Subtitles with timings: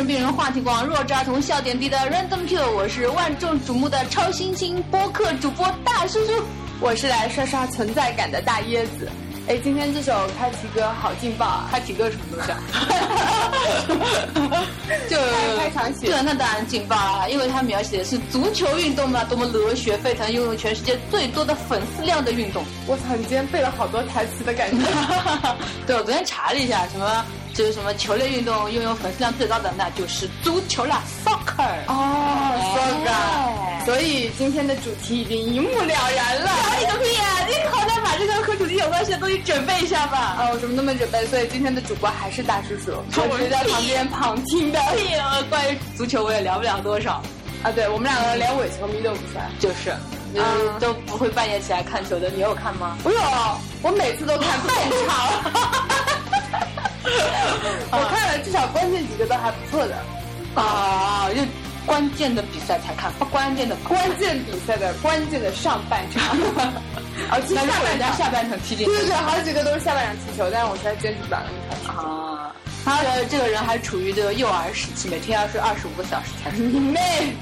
[0.00, 6.32] 精神病人话题广、弱智儿童笑点低的 Random Q，我是万众瞩目的超新星播客主播大叔叔。
[6.80, 9.10] 我是来刷刷存在感的大椰子。
[9.46, 11.68] 哎，今天这首开题歌好劲爆啊！
[11.70, 12.58] 开题歌什么东西啊？
[15.10, 22.64] 就开开场曲对，那当然劲爆啊，因为它描写的是足球运动嘛，多么热血沸腾，拥有全世界最多的粉丝量的运动。
[22.86, 24.86] 我操，你今天背了好多台词的感觉。
[25.86, 27.22] 对，我昨天查了一下，什么
[27.60, 31.62] 就是什么球类运动拥有粉丝量最高的，那就是足球啦，soccer。
[31.88, 33.84] 哦哎，soccer。
[33.84, 36.50] 所以今天的主题已经一目了然了。
[36.80, 37.44] 你个屁啊！
[37.46, 40.16] 你好歹把这个和主题有关系的东西准备一下吧。
[40.38, 44.80] 啊，我什么都没准备，所以今天的主播还是大叔叔，我只是在旁边旁听的。
[44.96, 47.22] 哎呀，关于足球我也聊不了多少。
[47.62, 49.44] 啊，对我们两个连伪球迷都不算。
[49.58, 49.94] 就是，
[50.34, 52.30] 嗯，都不会半夜起来看球的。
[52.30, 52.96] 你有看吗？
[53.04, 53.20] 我有，
[53.82, 54.74] 我每次都看 半
[55.06, 56.19] 场。
[57.92, 59.96] 我看了，至少关键几个都还不错的。
[60.54, 61.40] 啊，就
[61.86, 66.36] 关键的比赛才看，不关键的关键比赛的关键的上半场，
[67.30, 72.00] 而且那如果人家下半场下半场踢进对对对，好几个都是下半场踢球，但是我实在坚持不了那么。
[72.00, 72.52] 啊，
[72.84, 76.66] 他的这个人还处于这个幼儿时期，每天要睡二十五个小时才睡。
[76.66, 77.32] 你 妹！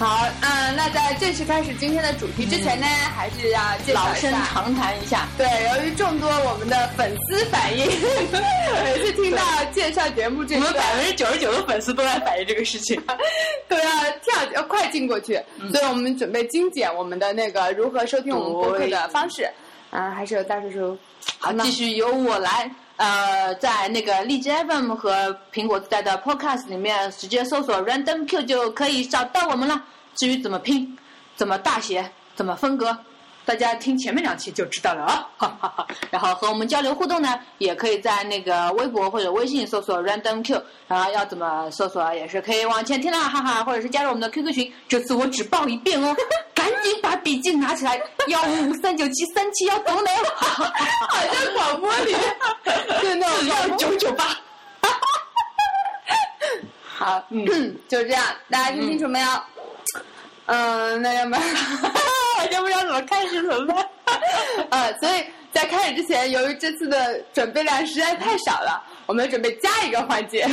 [0.00, 4.32] 好，嗯，那在正式开始今天的主题之前呢，还是要介绍老生。
[4.46, 7.84] 常谈一下，对，由于众多我们的粉丝反映，
[8.82, 9.42] 每次听到
[9.74, 12.98] 介绍节目这我们百分之九十九的粉丝都在反映这个事情。
[13.68, 13.84] 都要
[14.22, 15.38] 跳要快进过去，
[15.70, 19.46] 所以我们准备精简我们的那个如何收听我们播客的方式。
[19.90, 20.98] 啊，还是有大叔叔。
[21.38, 22.70] 好，继续由我来。
[22.96, 29.82] 呃，在那个荔枝 FM 和苹果自带的 Podcast 里面，直接搜索 Random Q 就可以找到我们了。
[30.16, 30.96] 至于怎么拼、
[31.36, 32.96] 怎么大写、怎么分隔，
[33.44, 35.26] 大家听前面两期就知道了啊！
[35.38, 35.86] 哈哈哈。
[36.10, 44.72] 然后和我们交流互动呢，也可以在那个微博或者微信搜索 Random Q，然后要怎么搜索也是可以往前听啦，哈哈，或者是加入我们的 QQ 群。
[44.88, 46.14] 这次我只报一遍哦，
[46.54, 50.22] 赶紧把笔记拿起来，幺五五三九七三七幺，懂没有？
[50.36, 50.64] 好
[51.32, 52.14] 像广播里
[53.00, 54.26] 对那种广播九九八。
[56.84, 59.26] 好，嗯，就这样，大家听清楚没有？
[59.28, 59.42] 嗯，
[60.46, 61.42] 嗯那要不然，
[62.40, 63.88] 我就不知道怎么开始怎么办。
[64.70, 70.46] 呃，所以在开始之前，由于这次的准备量实在太少了，我们准备加一个环节，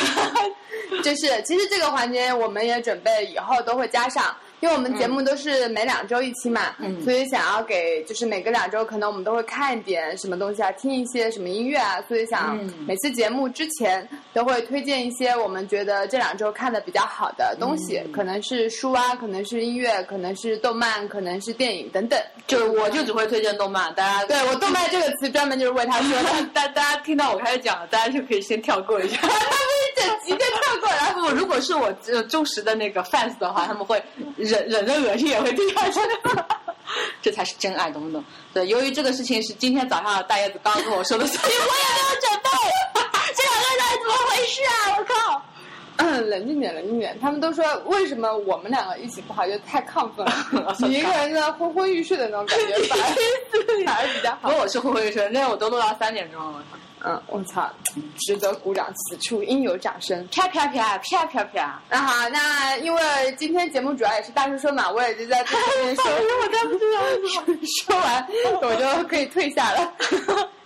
[1.04, 4.36] 就是其实这个环节我们也准备以后都会加上。
[4.60, 22.20] 因为我们节目都是每两周一期嘛，嗯所以想要给就是每个两周可能我们都会看一点什么东西啊，听一些什么音乐啊，所以想嗯每次节目之前都会推荐一些我们觉得这两周看的比较好的东西，可能是书啊，可能是音乐，可能是动漫，可能是电影等等。
[22.48, 29.18] 就我就只会推荐动漫，大家对我“动漫”这个词专门就是为他说的， 大大家听到我开始讲了，大家就可以先跳过一下。
[29.22, 30.57] 他们一整集就跳过来。
[31.20, 34.02] 不，如果是我呃忠实的那个 fans 的话，他们会
[34.36, 36.00] 忍忍着恶心也会听下去。
[37.22, 38.24] 这才是真爱，懂不懂？
[38.54, 42.50] 对，由于这个事情是今天早上大叶子刚刚跟我说的， 所以我也没有准备。
[43.36, 44.98] 这两个人怎么回事啊？
[44.98, 45.44] 我靠！
[45.98, 47.18] 嗯，冷静点，冷静点。
[47.20, 50.76] 他们都说为什么我们两个一起不好，就太亢奋了。
[50.80, 53.06] 你一个人在昏昏欲睡的那种感觉，反而
[53.86, 54.60] 反而比较好不过。
[54.62, 56.64] 我是昏昏欲睡，那我都录到三点钟了。
[57.04, 57.70] 嗯，我操，
[58.18, 60.28] 值得鼓掌，此处应有掌声。
[60.32, 61.82] 啪啪啪啪啪啪！
[61.90, 63.02] 那好，那因为
[63.38, 67.02] 今天节目主要也是大叔说嘛，我也就在这边说，我才不知道。
[67.86, 68.28] 说完
[68.62, 69.94] 我就可以退下了。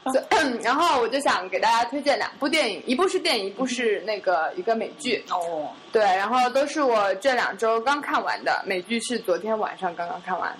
[0.05, 0.23] 所
[0.63, 5.23] 然后我就想给大家推荐两部电影，一部是电影，一部是那个一个美剧。
[5.29, 10.55] 哦，对，然后都是我这两周刚看完的，美剧是昨天晚上刚刚看完。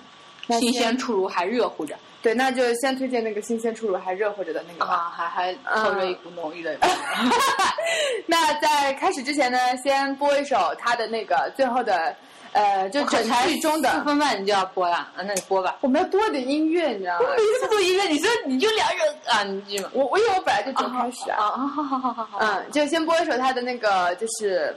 [0.52, 4.94] 那新鲜出炉还热乎着对，那就先推荐那个新鲜出炉还热乎着的那个吧。
[4.94, 6.76] 啊，还还透着一股浓郁的。
[8.26, 12.14] 那在开始之前呢，先播一首他的那个最后的，
[12.52, 14.04] 呃，就整剧中的四的。
[14.04, 15.78] 分半你就要播了，啊，那你播吧。
[15.80, 17.26] 我们要多点音乐，你知道吗？
[17.28, 24.72] 我每次播音乐，你说你就两人啊，你就我我因为我本来就只开始啊，啊，好好好好好，嗯，就先播一首他的那个就是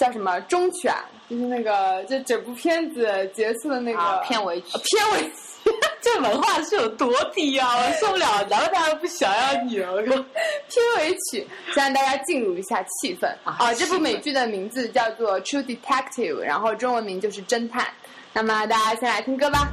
[0.00, 5.36] 叫什么中曲啊，就是那个就整部片子结束的那个、啊片尾曲呃片尾曲。
[6.00, 7.76] 这文化是有多低啊！
[7.76, 9.92] 我受不了，难道大家不想要你了？
[9.92, 10.04] 我靠！
[10.16, 13.74] 片尾曲，先让大家进入一下气氛啊啊！
[13.74, 17.86] 这部美剧的名字叫做《True Detective》，然后中文名就是侦探。
[18.32, 19.70] 那么大家先来听歌吧。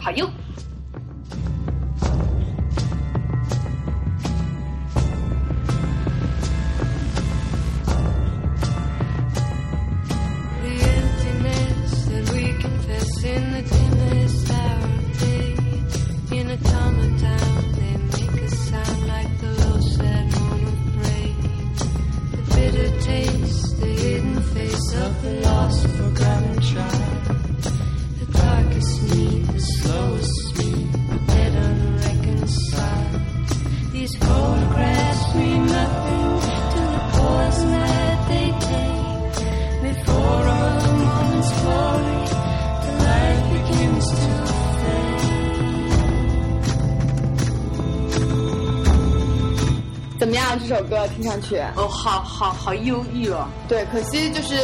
[0.00, 0.30] 好哟。
[51.20, 51.58] 听上去？
[51.76, 53.46] 哦，好好好忧郁哦。
[53.68, 54.54] 对，可惜就是，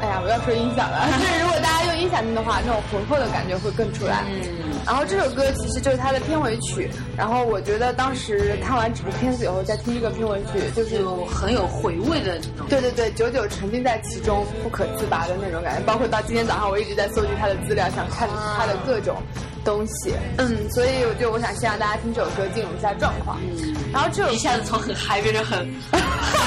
[0.00, 1.06] 哎呀，我要说音响了。
[1.20, 4.24] 就是如果大家用音响听的话，那种浑厚的感觉会更出来。
[4.26, 6.90] 嗯，然后这首歌其实就是他的片尾曲。
[7.16, 12.66] 然后我觉得当时看完整部片子以后，再听这个片尾曲，就是就很有回味的那种。
[12.68, 15.82] 对对对，久久沉浸在其中，不可自拔的那种感觉。
[15.84, 19.16] 包括到今天早上，我一直在搜集他的资料，想看他的各种
[19.64, 20.12] 东西。
[20.38, 23.38] 嗯，所以我就我想先让大家听这首歌进入一下状况。
[23.42, 25.58] 嗯，然后这首一下子从很嗨变成很
[25.90, 26.00] 很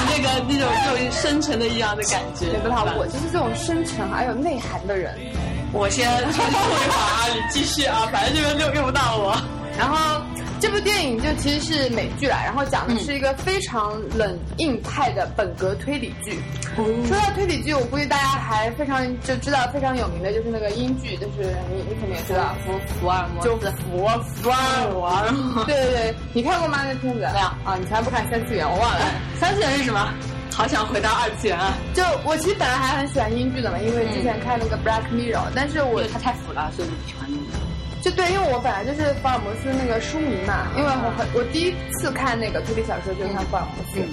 [0.08, 2.46] 那个那种那种深沉的一样的感觉。
[2.46, 5.14] 觉得他我就是这种深沉而有内涵的人。
[5.72, 9.34] 我先重复一会儿啊，你继续啊， 反正这边用用不到我。
[9.78, 10.22] 然后
[10.60, 16.38] 这部电影就其实是美剧了，然后讲的是一个非常冷硬派的本格推理剧。
[16.76, 24.06] 说到推理剧，我估计大家还非常就知道非常有名的就是那个英剧，就是你你肯定也知道，福福尔摩就是，福
[24.42, 25.64] 福尔摩。
[25.64, 26.80] 对对对，你看过吗？
[26.84, 27.76] 那片子没有啊？
[27.80, 29.00] 你从来不看三次元，我忘了。
[29.40, 30.12] 三次元是什么？
[30.54, 31.74] 好想回到二次元啊！
[31.94, 37.58] 就我其实本来还很喜欢英剧的嘛，因为之前看那个 Black Mirror，但是我因为它太腐了，所以我不喜欢那个。
[38.02, 44.08] 就对，因为我本来就是福尔摩斯那个书迷嘛，因为我很我第一次看那个推理小说就是看福尔摩斯，嗯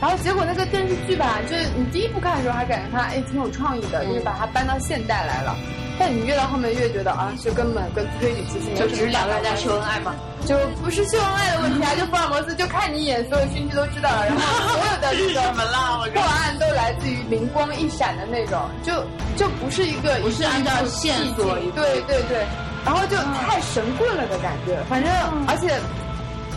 [0.00, 5.56] 然后结果那个电视剧吧，就是你第一部看的时候还感觉它哎挺有创意的，就是把它搬到现代来了，
[5.98, 10.14] 但你越到后面越觉得啊，就根本跟推理其实没有什么就只是两个人在秀恩爱嘛？
[10.44, 15.40] 就不是秀恩爱的问题啊，就福尔摩斯就看你一眼所有讯息都知道了，然后所有的这个
[16.14, 18.92] 破案都来自于灵光一闪的那种，就
[19.36, 22.44] 就不是一个不是按照线索一对对对，
[22.84, 25.10] 然后就太神棍了的感觉，反正
[25.46, 25.78] 而且。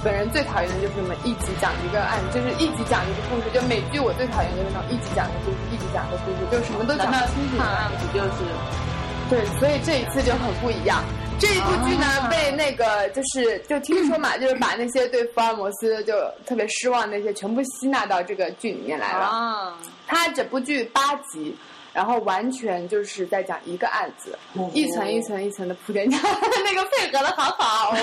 [0.04, 3.50] 本人最讨厌的就是什么一集讲一个案，就是一集讲一个故事。
[3.52, 7.58] 就美剧我最讨厌就是那种一集讲一个故事，一集讲一个故事，就什么都讲不清楚。
[7.58, 8.46] 的案子就是？
[9.30, 11.04] 对，所以这一次就很不一样。
[11.40, 16.14] 这一部剧呢，啊被那个就是就听说嘛，就是把那些对福尔摩斯就
[16.46, 19.26] 特别失望那些全部吸纳到这个剧里面来了。
[19.26, 19.78] 啊，
[20.08, 21.56] 它整部剧八集，
[21.94, 27.98] 然后完全就是在讲一个案子，哦一层一层一层的铺垫， 那个配合的好好哦。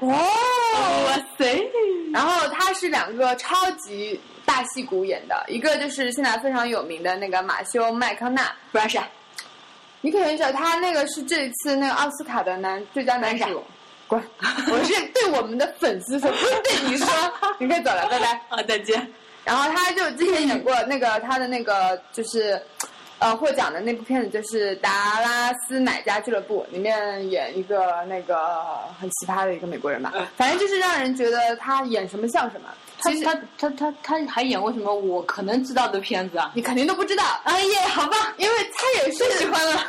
[1.06, 1.68] 哇塞！
[2.12, 8.98] 然后他是两个超级大戏骨演的，一个就是现在非常有名的那个马修麦康纳，不然是
[10.00, 13.62] 你可能知道他那个是这一次那个奥斯卡的男最佳男主。
[14.06, 14.18] 滚！
[14.70, 17.06] 我是对我们的粉丝说，不 是对你说。
[17.58, 18.40] 你可以走了，拜拜。
[18.48, 19.06] 好，再见。
[19.44, 22.58] 然后他就之前演过那个他的那个就是，
[23.18, 28.64] 呃，获奖的那部片子就是《达拉斯奶家俱乐部》，里面演一个那个
[28.98, 32.68] 很奇葩的一个美国人吧嗯，反正就是让人觉得他演什么像什么。
[33.02, 36.50] 其实他他他他他还演过什么我可能知道的片子啊？
[36.54, 39.86] 你肯定都不知道，哎耶，好吧，因为他也是喜欢了。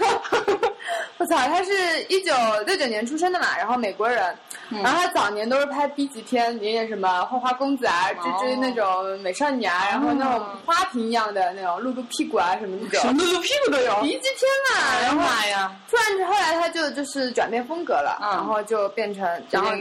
[1.18, 2.34] 我操，他是一九
[2.66, 4.36] 六九年出生的嘛，然后美国人，
[4.70, 14.02] 然后他早年都是拍 B 级片，演演什么花花公子啊，追追那种美少女啊，然后那种花瓶一样的那种露露屁股啊什么那种什么露屁股都有。
[14.02, 14.40] B 级片
[14.72, 15.72] 嘛，哎呀然后妈呀！
[15.90, 19.72] 突然后来他就就是转变风格了，嗯然后就变成，然后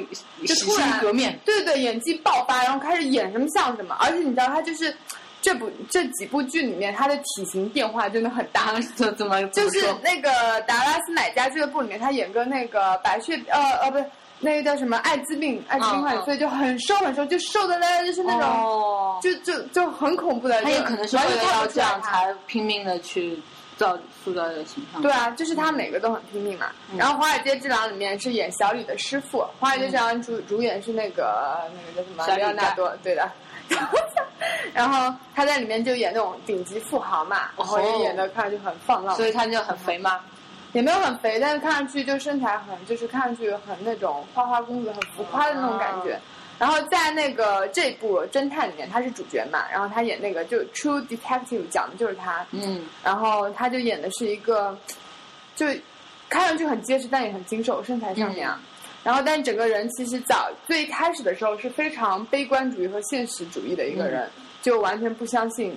[0.44, 4.94] 就突然革面，对对，演技爆发，然后开始演什么像什么，而且你知道他就是
[5.40, 8.80] 这部这几部剧里面他的体型变化真的很大 他。
[8.96, 10.30] 怎怎么就是那个
[10.66, 14.04] 《达拉斯买家俱乐部》里面，他演个那个白血呃呃不是
[14.40, 20.60] 那个叫什么艾滋病艾滋病患者，所以就很瘦很瘦，就瘦的嘞就是那种、哦，就就就很恐怖的。
[20.62, 22.26] 他也可能是为了要这样才。
[22.26, 23.40] 才拼命的去
[23.78, 25.00] 造塑造这个形象。
[25.00, 26.66] 对啊，就是他每个都很拼命嘛。
[26.92, 33.26] 嗯然后《华尔街之狼》里面是演小李的师傅，《华尔街之狼》主主演是那个那个叫什么小李里奥纳多，对的。
[34.74, 40.20] 然后他在里面就演那种顶级富豪嘛，然后也演的看上去很放浪，所以他就很肥嘛。
[40.72, 46.20] 也没有很肥，但是看上去就身材很，就是看上去很那种花花公子、很浮夸的那种感觉。
[46.58, 54.76] 然后在那个这部侦探里面，他是主角嘛，然后他演那个就 True Detective 讲的就是他，嗯，然后他就演的是一个，
[55.54, 55.66] 就
[56.28, 58.60] 看上去很结实，但也很精瘦，身材上面啊。
[59.04, 64.28] 然后，但整个人其实早最开始的时候是非常悲观主义和现实主义的一个人，
[64.60, 65.74] 就完全不相信，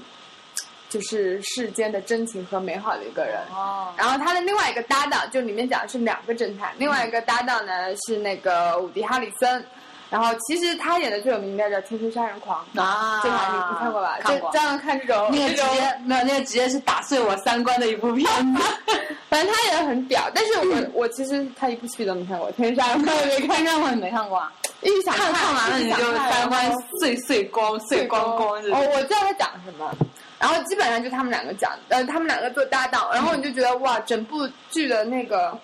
[0.90, 3.40] 就是世间的真情和美好的一个人。
[3.54, 9.64] 哦，然后他的另外一个搭档，就里面讲的是两个侦探，另外一个搭档呢是那个伍迪·哈里森，
[10.12, 14.18] 然后其实他演的最有名应该叫《天生杀人狂》，啊，这个你你看过吧？
[14.20, 14.60] 看过就。
[14.60, 18.62] 这样看这种那个直接没有，那个直接是打碎我三观的一部片子。
[19.30, 24.52] 反正他也很屌，但是我、我其实他一部戏都没看过，《天生杀人狂》也 没看，看看我也没看过啊，
[24.82, 28.50] 一直想看看完了你就三观碎碎光碎光光。
[28.50, 29.90] 哦，我知道他讲什么。
[30.38, 35.58] 然后基本上就他们两个讲，呃，他们两个做搭档，然后你就觉得哇，整部剧的那个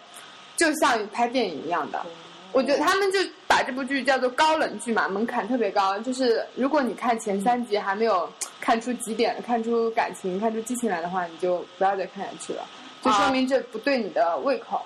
[0.55, 1.99] 就像拍电影一样的。
[2.53, 5.97] 我觉得他们就把这部剧叫做高冷剧嘛，门槛特别高。
[5.99, 8.27] 就是如果你看前三集还没有
[8.59, 12.65] 看出几点、看出感情、看出激情来的话，你就不要再看下去了，
[13.01, 14.81] 就说明这不对你的胃口。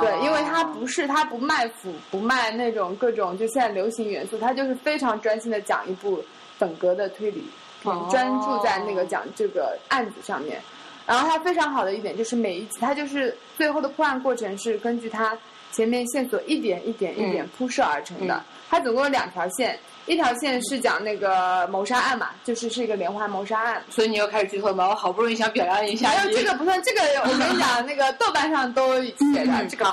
[0.00, 6.20] 对，因为它不是它不卖腐，不卖那种各种就现在流行元素，它就是非常专心的讲一部
[6.58, 7.44] 本格的推理
[8.10, 10.60] 专注在那个讲这个案子上面。
[11.06, 15.38] 然后它非常好的一点就是每一集，它就是最后的破案过程是根据它
[15.76, 18.34] 前面线索一点一点一点嗯铺设而成的。
[18.34, 23.80] 嗯它总共有两条线，一条线是讲那个谋杀案嘛，就是是一个连环谋杀案。
[23.88, 24.88] 所以你又开始剧透吗？
[24.88, 26.36] 我好不容易想表扬一下没有。
[26.36, 29.84] 这个不算，这个我跟你讲， 那个豆瓣上都写的，嗯这个。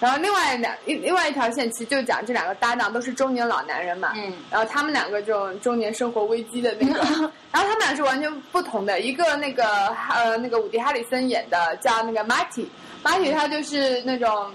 [0.00, 7.00] 然后另外两一另外一条线其实就讲这两个搭档都是中年老男人嘛，嗯然后他们两个这种中年生活危机的那个，
[7.52, 9.66] 然后他们俩是完全不同的，一个那个
[10.08, 12.66] 呃那个伍迪哈里森演的叫那个马蒂，
[13.02, 14.50] 马蒂他就是那种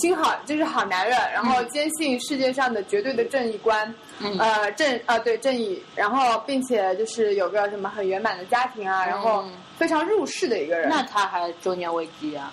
[0.00, 4.38] 心好就是好男人，然后坚信世界上的绝对的正义观，嗯。
[4.38, 12.52] 呃正呃对正义，然后并且就是有个什么很圆满的家庭啊，然后嗯非常入世的一个人，那他还中年危机啊？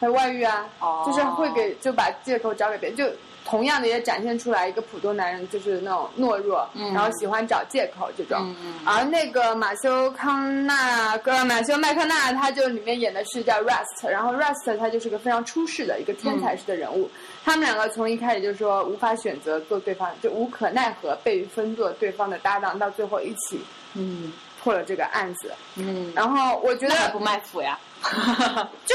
[0.00, 1.02] 还有外遇啊，哦。
[1.06, 3.04] 就是会给就把借口找给别人，就
[3.48, 8.54] 同样的也展现出来一个普通男人就是那种懦弱，嗯然后喜欢找借口这种。
[8.84, 17.10] 而那个马修康纳哥马修麦克纳，他就里面演的是叫 Rust，然后 Rust 他就是个非常出世的一个天才式的人物。
[17.44, 23.58] 他们两个从一开始就说无法选择做对方，就无可奈何被分做对方的搭档，到最后一起
[23.94, 24.30] 嗯
[24.62, 25.50] 破了这个案子。
[25.76, 27.78] 嗯，然后我觉得不卖腐呀？
[28.84, 28.94] 就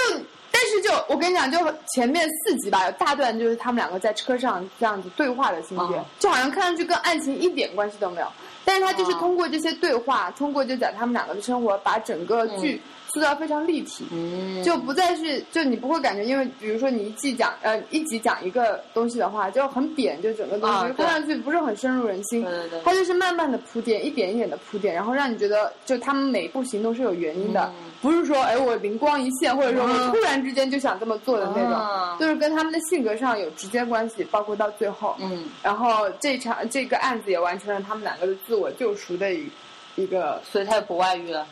[0.55, 1.57] 但是就我跟你讲，就
[1.93, 6.05] 前面四集吧，有大段就是他们两个在车上这样子对话的情节，哦。
[6.19, 8.27] 就好像看上去跟案情一点关系都没有。
[8.63, 9.17] 但是他就是哦。
[9.19, 12.79] 通过这些对话，通过就讲他们两个的生活，把整个剧
[13.12, 14.05] 塑造非常立体。
[14.12, 22.43] 嗯，就不再是，就你不会感觉，因为比如说你一季讲呃一集讲一个东西的话，就很扁，就整个东西、看上去不是很深入人心。
[22.43, 22.81] 对对对。
[22.86, 35.15] 它就是慢慢的铺垫，一点一点的铺垫，然后让你觉得就他们每一步行动是有原因的，嗯不是说哎我灵光一现，或者说我嗯突然之间就想这么做的那种，嗯就是跟他们的性格上有直接关系，包括到最后。
[35.22, 39.50] 嗯，然后这场这个案子也完成了他们两个的自我救赎的一
[39.95, 41.48] 一个所以他也不外遇了。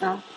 [0.00, 0.22] 啊。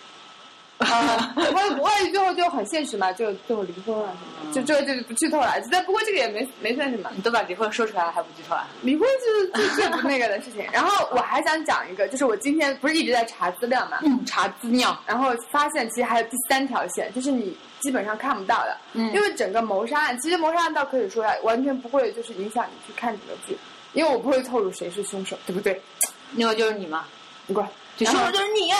[0.80, 2.19] 啊，外外遇就
[2.60, 5.54] 很现实嘛，就最后离婚了什么的，就这个就不剧透了。
[5.72, 8.68] 但不过这个也没没算什么，你都把离婚说出来了，还不剧透啊？
[8.82, 10.66] 离婚就是最最不那个的事情。
[10.72, 14.98] 然后 我还想讲一个，就是我今天不是一直在查资料嘛，嗯，查资料。
[15.08, 23.58] 然后发现其实还有第三条线，就是你基本上看不到的，嗯因为整个谋杀案，其实谋杀案倒可以说呀，完全不会就是影响你去看整个剧，
[23.94, 25.82] 因为我不会透露谁是凶手，对不对？
[26.34, 27.06] 那个就是你嘛，
[27.48, 27.70] 你过来。
[28.06, 28.80] 就然后凶手就是你啊！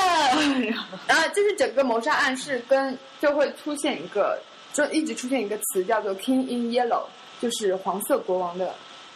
[1.08, 4.40] 然后就是整个谋杀案是跟就会出现一个，
[4.74, 7.04] 就一直出现一个词叫做 “King in Yellow”，
[7.42, 8.74] 就是黄色国王的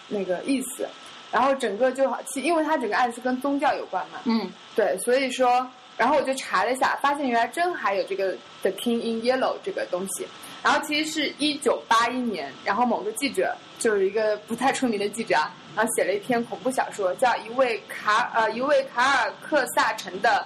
[0.10, 0.86] 那个意思。
[1.31, 5.67] 然后整个就好，其因为它整个案是跟宗教有关嘛，嗯对，所以说，
[5.98, 10.27] 然后我就查了一下，发现原来真还有这个 “The King in Yellow” 这个东西。
[10.62, 20.46] 然后其实是一九八一年，然后某个记者就是一个不太出名的记者啊，然后写了一篇恐怖小说，叫一位卡呃一位卡尔克萨城的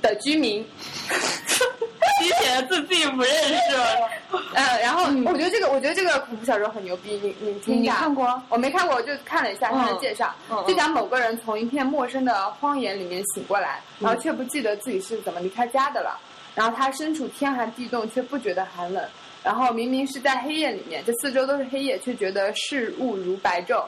[0.00, 0.64] 的居民，
[2.22, 4.10] 你写的字自己不认识了。
[4.54, 7.92] 呃，然后我觉得这个，我觉得这个恐怖小说很牛逼，你你听一下。
[7.92, 8.42] 你看过？
[8.48, 16.18] 我没看过，我就看了一下他的介绍，嗯嗯就讲某个人从一片陌生的荒野里面醒过来，然后却不记得自己是怎么离开家的了。
[16.54, 19.04] 然后他身处天寒地冻，却不觉得寒冷。
[19.42, 23.84] 然后明明是在黑夜里面，这四周都是黑夜，却觉得事物如白昼。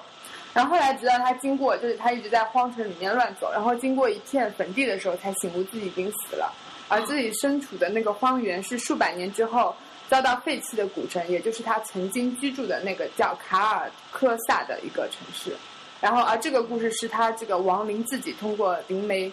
[0.54, 6.52] 然后后来直到他经过，就是他一直在荒城里面乱走，然后经过一片坟地的时候，才醒悟自己已经死了，
[6.88, 9.74] 而自己身处的那个荒原是数百年之后
[10.08, 15.56] 遭到废弃的古城，也就是他曾经居住的那个叫卡尔科萨的一个城市。
[16.02, 19.32] 然后，而这个故事是他这个亡灵自己通过灵媒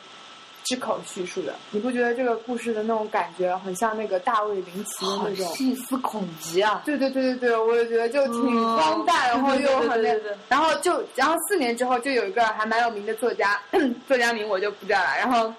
[0.70, 1.56] 之口叙述的。
[1.72, 5.48] 你不觉得这个故事的那种感觉很像那个大卫林奇的那种？
[5.56, 6.84] 细思恐极啊！
[6.86, 10.00] 对对对对对，我也觉得就挺嗯荒诞，然后又很
[10.48, 13.60] 然后就然后四年之后就有一个还蛮有名的作家，
[14.08, 15.52] 作家名我就不知道了，然后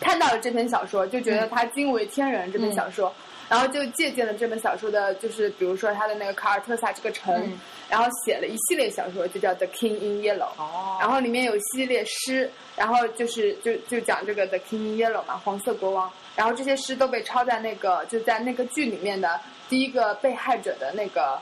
[0.00, 3.10] 看到了这篇小说，就觉得他惊为天人这篇小说，
[3.48, 10.38] 然后就借鉴了这本小说的，就是比如说他的那个卡尔特萨这个城，嗯然后写了一系列小说，就叫《The King in Yellow》。
[10.58, 16.10] 哦然后里面有一系列诗，然后就是就就讲这个 The King in Yellow 嘛，黄色国王。
[16.34, 21.40] 然后这些诗都被抄在那个就在那个剧里面的第一个被害者的那个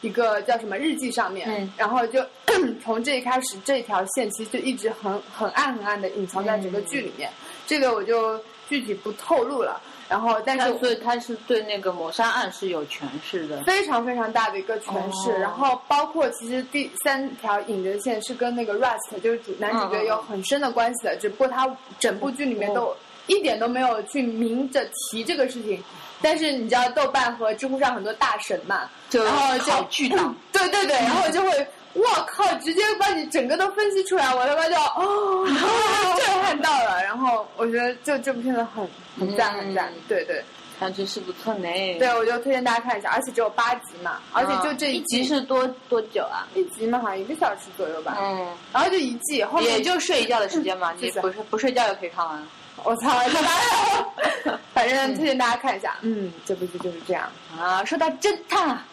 [0.00, 1.48] 一个叫什么日记上面。
[1.50, 2.24] 嗯然后就
[2.84, 7.28] 从这一开始，这条线其实就一直很很暗很暗的隐藏在整个剧里面。
[7.66, 9.80] 这个我就具体不透露了。
[10.10, 13.62] 然后，但是所以他是对那个谋杀案是有诠释的。
[13.62, 21.64] 非常非常大的一个诠释，哦然后包括其实第三条引着线是跟那个 Rust 就是主男主角有很深的关系的，只不过他
[22.00, 22.92] 整部剧里面都
[23.28, 25.80] 一点都没有去明着提这个事情。
[26.20, 29.72] 但是你知道豆瓣和知乎上很多大神嘛，然后就
[30.52, 35.46] 对对对，然后就会，我靠，直接把你整个都分析出来，我他妈就哦，
[36.24, 37.02] 震撼到了。
[37.02, 40.42] 然后我觉得就这部片子很很赞很赞嗯，对对
[40.78, 41.68] 感觉是不错呢。
[41.98, 46.46] 对，我就推荐大家看一下，而且只有八集嘛，而且就这啊一集是多多久啊？
[46.54, 48.16] 一集嘛，好像一个小时左右吧。
[48.20, 52.42] 嗯，然后就一季，后面也就睡一觉的时间嘛，你不是不睡觉就可以看完。
[52.82, 53.10] 我操！
[54.72, 55.96] 反正推荐大家看一下。
[56.00, 57.30] 嗯，这部剧就是这样。
[57.58, 58.86] 啊，说到侦探啊，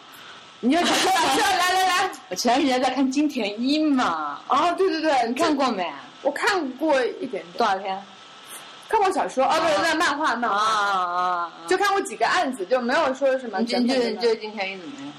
[0.60, 2.10] 你就想说说，来来来。
[2.30, 5.90] 我前段时间在看金田一嘛，哦，对对对，你看过没？
[6.22, 8.02] 我看过一点点，多少天？
[8.88, 11.52] 看过小说，哦，不是那漫画漫啊画，啊啊！
[11.68, 14.22] 就看过几个案子，就没有说什么你就你就你整本的。
[14.22, 15.12] 就金田一怎么样？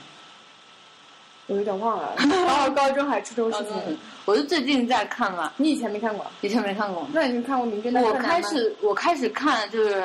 [1.47, 3.73] 我有点忘了， 然后高中还初中事情。
[3.87, 6.25] 嗯，我是最近在看嘛，你以前没看过？
[6.41, 7.07] 以前没看过。
[7.13, 8.33] 那你看过《名侦探我柯南》吗？
[8.33, 10.03] 开始我开始看就是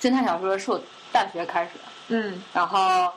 [0.00, 0.80] 侦探小说是我
[1.12, 3.12] 大学开始的，嗯，然后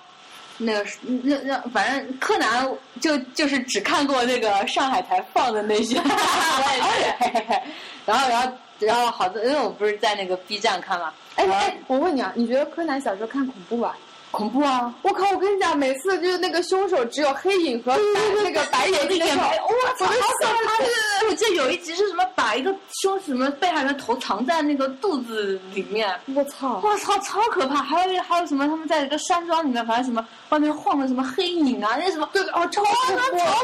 [0.61, 2.69] 那个是那那反正柯南
[3.01, 5.95] 就就是只看过那个上海台放的那些，
[8.05, 13.97] 然后然后然后好多，因为我不是在那个 B 站看嘛，哎哎，我问你啊，你觉得柯南小时候看恐怖吧？
[14.31, 14.93] 恐怖啊！
[15.01, 15.25] 我靠！
[15.31, 17.99] 我跟你讲，每次就是那个凶手只有黑影和白
[18.43, 21.27] 那个白眼睛的时候，我操，好可怕！
[21.27, 26.79] 我记得有一集是什么，把一个凶什么被害人头藏在那个肚子里面，我操！
[26.83, 27.77] 我操，超可怕！
[27.81, 32.83] 还有还有什么，他们在一个山庄里面，反正什么外面晃的什么黑影啊，那什么，对对哦，超！
[32.83, 32.91] 超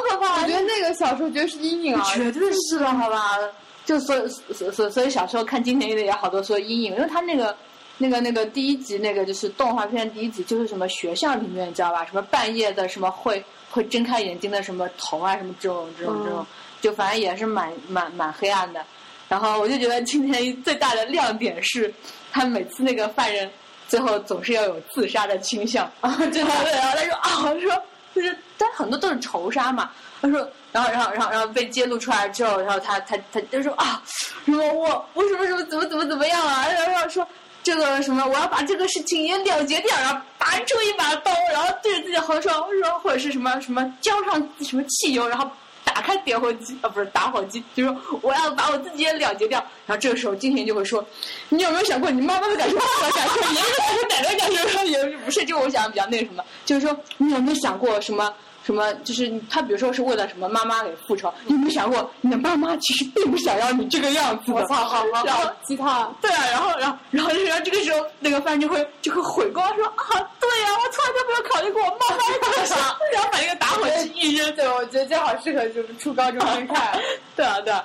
[0.09, 0.41] 可怕！
[0.41, 2.03] 我觉得那个小时候觉得是阴影啊！
[2.13, 3.37] 绝对是的，好吧？
[3.85, 7.55] 就所所所所以小时候看金田一的也好多说阴影，因为他那个
[7.97, 12.03] 那个那个第一集那个就是动画片第一集就是什么学校里面你知道吧？
[12.05, 16.45] 什么半夜的什么会会睁开眼睛的什么头啊什么这种这种这种，
[16.81, 18.83] 就反正也是蛮蛮蛮黑暗的。
[19.29, 21.91] 然后我就觉得今天最大的亮点是，
[22.31, 23.49] 他每次那个犯人
[23.87, 26.53] 最后总是要有自杀的倾向啊，真的。
[26.75, 29.89] 然后他说啊，我说就是，但很多都是仇杀嘛。
[30.21, 34.01] 他说，然后然后然后然后被揭露出来之后，然后他他他就说啊，
[34.45, 37.25] 什么我我什么什么怎么怎么怎么样啊，然后说。
[37.65, 45.49] 这个什么，我要把这个事情也了结掉，然后拔出一把刀，然后对着自己喉说，说或者是什么什么浇上什么汽油，然后
[45.83, 49.57] 打开点火机啊，不是打火机，就说我要把我自己也了结掉。
[49.87, 51.03] 然后这个时候金田就会说，
[51.49, 54.83] 你有没有想过你妈妈的感受、爸爸的感受、爷爷、奶奶的感受？
[54.83, 58.31] 也不是，就我想的比较那什么，就是说你有没有想过什么？
[58.65, 58.91] 什么？
[59.03, 64.57] 就是他，比如说是为了什么妈妈给复仇，你有没有想过，你的妈妈其实并不想要你这个样子的？
[64.57, 66.15] 我操，好好然后好，鸡汤！
[66.19, 72.23] 对啊，然后然后然后然后这个时候那个犯人就会就会悔过说啊，对呀、我从来都没有考虑过我妈妈
[73.13, 76.99] 然后把那个打火机一扔，对，我觉得这好适合就是初高中生看。
[77.35, 77.83] 对啊对啊，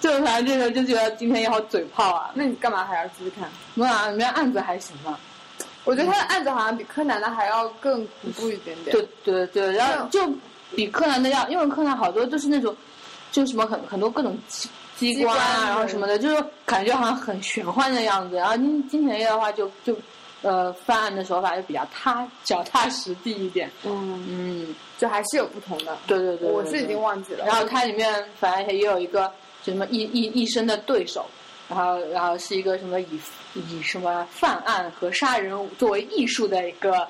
[0.00, 3.48] 就反正这个就觉得今天也好嘴炮啊，那你干嘛还要继续看？
[3.74, 5.18] 没有啊，里面案子还行吧？
[5.88, 8.94] 我觉得他的案子好像比柯南的还要更恐怖一点点。
[8.94, 10.20] 对对对，然后就
[10.76, 12.76] 比柯南的要，因为柯南好多都是那种，
[13.32, 14.68] 就什么很很多各种机
[15.14, 18.36] 机关啊，关然后什么的，就是感觉好像很玄幻的样子。
[18.36, 19.96] 然后金金田一的话就就，
[20.42, 23.70] 呃，犯案的手法就比较踏脚踏实地一点。
[23.84, 25.96] 嗯，嗯，就还是有不同的。
[26.06, 27.46] 对对对对对我是已经忘记了。
[27.46, 31.24] 然后它里面反正也有一个就什么一一一生的对手，
[31.66, 33.18] 然后然后是一个什么以
[33.54, 37.06] 以什么犯案和杀人作为艺术的一个，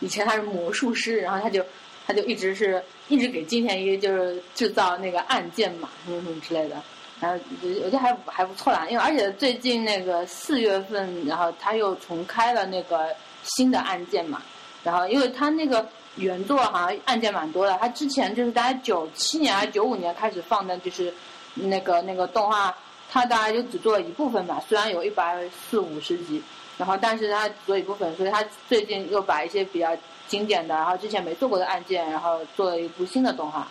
[0.00, 1.64] 以前他是魔术师，然后他就
[2.06, 6.76] 他就一直是一直给金田一就是制造那个案件嘛，什么什么之类的。
[7.20, 14.42] 然后我觉得还还不错啦，因为而且最近那个四月份，然后他又重开了那个新的案件嘛，
[14.82, 21.14] 然后因为他那个原作好像案件蛮多的，他之前就是大概九七年还是九五年开始放的，就是
[21.54, 22.76] 那个那个动画，
[23.12, 25.36] 他大概就只做了一部分吧，虽然有一百
[25.68, 26.42] 四五十集，
[26.78, 29.94] 然后但是他只做一部分，所以他最近又把一些比较
[30.28, 33.68] 经典的，然后之前没做过的案件，然后做了一部新的动画，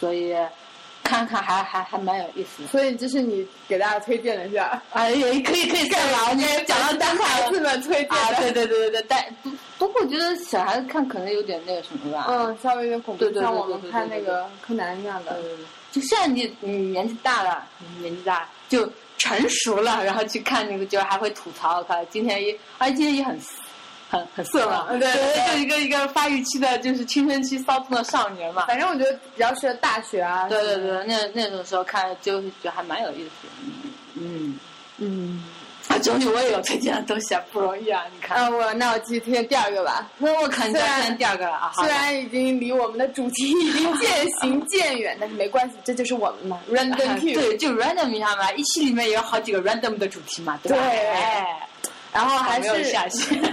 [0.00, 0.34] 所以
[1.04, 2.68] 看看还还还蛮有意思的。
[2.68, 4.82] 所以这是你给大家推荐的是吧？
[4.92, 12.26] 啊，也可以可以干嘛， 你讲到单孩卡子们推荐啊，对对对对对，但不不过我觉得小孩子看可能有点那个什么吧。
[12.28, 15.30] 嗯，稍微有点恐怖，对对对像我们对对对对看那个柯南那样的。
[15.30, 15.42] 呃，
[15.90, 23.38] 就现在你你年纪大了，你年纪大就成熟了，然后去看那个，就还会吐槽，他今天也，而且今天也很
[24.08, 25.12] 很很色嘛，嗯对
[25.52, 28.66] 就一个一个发育期的，就是青春期骚动的少年嘛。
[28.66, 30.48] 反正我觉得比较适合大学啊。
[30.48, 33.52] 对对对，那那种时候看就觉得还蛮有意思的。
[34.14, 34.58] 嗯，
[34.98, 35.44] 嗯。
[36.00, 38.02] 啊，终于我也有推荐的东西啊，不容易啊！
[38.12, 40.10] 你看，啊，我那我继续推荐第二个吧。
[40.18, 41.72] 那我肯定虽然要先第二个了啊。
[41.74, 47.34] 虽然已经离我们的主题已经渐行渐远，但是没关系，这就是我们嘛， Random。
[47.34, 50.78] 对，就 random 一下嘛，一期里面也有好几个 random 的主题嘛，对吧？
[50.78, 51.68] 对哎，
[52.12, 53.40] 然后还没有是下期。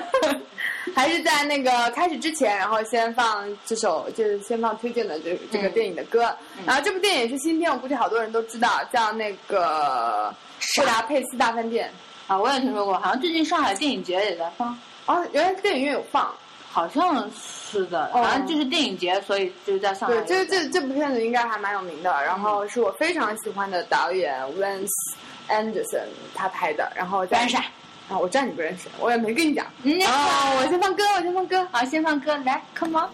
[0.95, 6.35] 还是在那个开始之前，然后先放这首，就是先放推荐的这这个嗯电影的歌。
[6.65, 10.33] 然后这部电影是新片，我估计好多人都知道，叫那个
[10.81, 11.91] 《布达佩斯大饭店
[12.27, 14.73] 啊，我也听说过，好像最近上海电影节也在放，》。
[15.05, 16.31] 哦，原来电影院有放。
[16.69, 20.45] 好像是的，哦好像就是电影节，所以就是在上海对，这。
[20.45, 24.87] 这这部片子应该还蛮有名的，然后是我非常喜欢的导演 Wes
[25.49, 27.57] Anderson 他拍的，然后在不认识
[28.09, 29.65] 啊，我知道你不认识，我也没跟你讲。
[29.81, 31.67] 嗯啊，我先放歌，我先放歌。
[31.71, 33.09] 好，先放歌，来，Come on。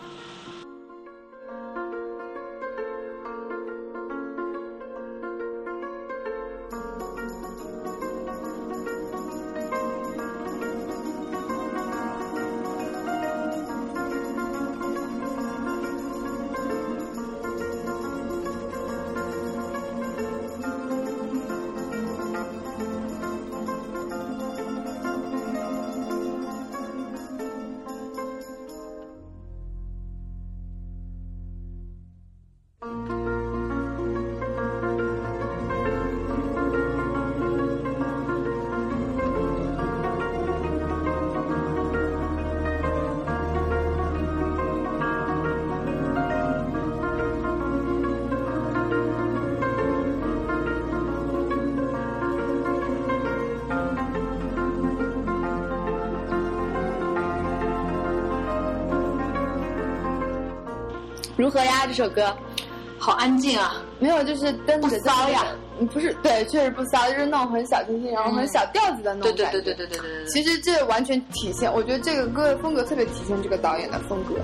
[61.43, 61.85] 如何呀？
[61.85, 62.33] 这首歌
[62.97, 63.75] 好安静啊！
[63.99, 65.45] 没有，就是跟着不骚呀，
[65.77, 69.59] 嗯不是，对，确实不骚，就是那种很小清新，然后很小调子的那对对种感觉。
[69.59, 70.25] 对对对对对对。
[70.27, 74.35] 其实这完全体现，我觉得这个歌的风格特别体现这个导演的风格。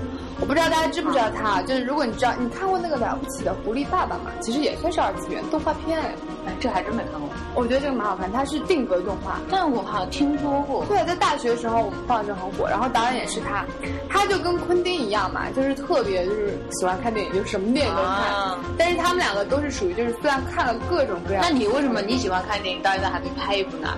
[0.42, 4.30] 我不知道大家知不知道他，就是如果你知道，你看过那个了不起的狐狸爸爸吗？
[4.42, 6.14] 其实也算是二次元动画片哎，
[6.46, 9.38] 哎，这还真没看过，我觉得这个蛮好看，它是定格动画。
[9.50, 10.84] 但我好像听说过。
[10.86, 13.64] 对，在大学的时候我们放着很火，然后导演也是他，
[14.08, 18.12] 他就跟昆汀一样嘛，就是特别就是喜欢看电影，就什么电影都看。
[18.12, 23.88] 啊但是他们两个都是属于就是虽然看了各种各样，那你为什么你喜欢看电影，到现在还没拍一部呢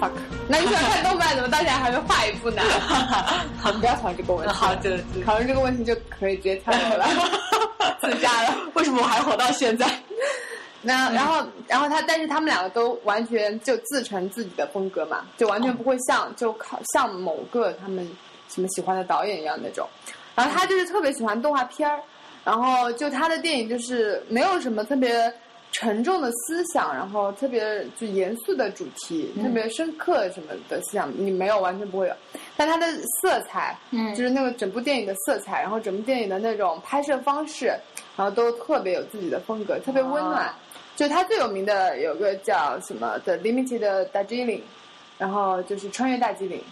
[0.00, 0.10] ？fuck？
[0.48, 2.62] 那你喜欢看动漫，怎么到现在还没画一部呢？
[3.60, 4.54] 好，不要讨论这个问题。
[4.54, 4.74] 好，
[5.24, 7.06] 讨论这个问题就可以直接跳过 了，
[8.00, 8.56] 自杀了。
[8.74, 9.86] 为什么我还活到现在？
[10.82, 18.08] 那然后然后他，但是他们两个都完全就自成自己的风格嘛，就完全不会像就靠像某个他们
[18.48, 19.86] 什么喜欢的导演一样那种。
[20.34, 22.00] 然后他就是特别喜欢动画片儿，
[22.44, 25.30] 然后就他的电影就是没有什么特别
[25.70, 32.14] 沉重的思想，然后特别就严肃的主题，特别深刻什么的思想，你没有完全不会有。
[32.56, 32.86] 但他的
[33.20, 37.66] 色彩，嗯就是那个整部电影的色彩，然后整部电影的那种拍摄方式，
[38.16, 40.46] 然后都特别有自己的风格，特别温暖。
[40.46, 40.58] 啊
[41.00, 44.60] 就他最有名的有个叫什么的 Limited Darjeeling，
[45.16, 46.62] 然后就是穿越大吉岭。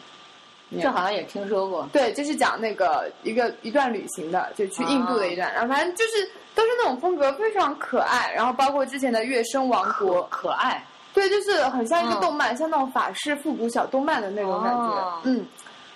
[0.79, 1.89] 这好像也听说过。
[1.95, 15.47] 对，就是讲那个一个一段旅行的，就去印度的一段，然后反正就是都是那种风格非常可爱，然后包括之前的《月升王国》，可爱，对，就是很像一个嗯动漫，像那种法式复古小动漫的那种感觉，哦嗯。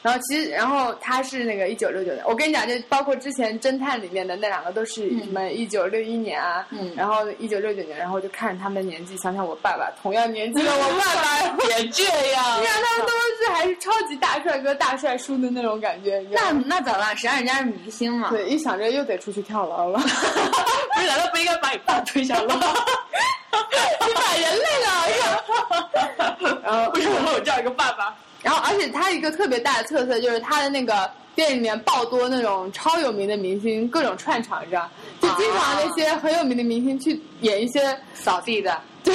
[0.02, 16.50] 然后其实，然后他是那个一九六九年，我跟你讲，就包括之前侦探里面的那两个都是什么一九六一年啊，嗯然后一九六九年，然后就看他们的年纪，想想我爸爸同样年纪的我爸爸， 也这样你看他们都是还是超级大帅哥、大帅叔的那种感觉，那？
[16.66, 17.16] 那咋办？
[17.16, 18.28] 谁让人家是明星嘛？
[18.30, 20.00] 对，一想着又得出去跳楼了
[20.94, 22.48] 不是，难道不应该把你爸推下楼？
[22.48, 24.90] 你把人累了。
[26.64, 28.14] 然后为什么我有这样一个爸爸？
[28.42, 34.88] 然后，而且他一个特别大的特色就是他的那个店里面爆多那种超有名的明星，各种串场，你知道？
[35.20, 39.12] 就经常那些很有名的明星去演一些，扫地的， 就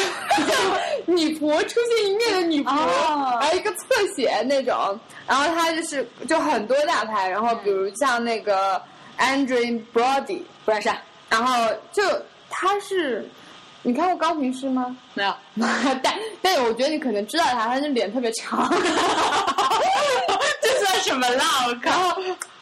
[1.05, 3.85] 女仆出现一面的女仆，哦然后一个侧
[4.15, 4.99] 写那种。
[5.27, 8.81] 然后他就是就很多大牌，然后比如像那个
[9.19, 10.89] Andrew Brody，不认识。
[11.29, 12.01] 然后就
[12.49, 13.29] 他是
[13.87, 14.93] 你看过高平师吗？
[15.13, 15.33] 没有，
[16.03, 18.67] 但但我觉得你可能知道他，他就脸特别长。
[20.61, 21.45] 这算什么啦？
[21.69, 22.17] 我靠！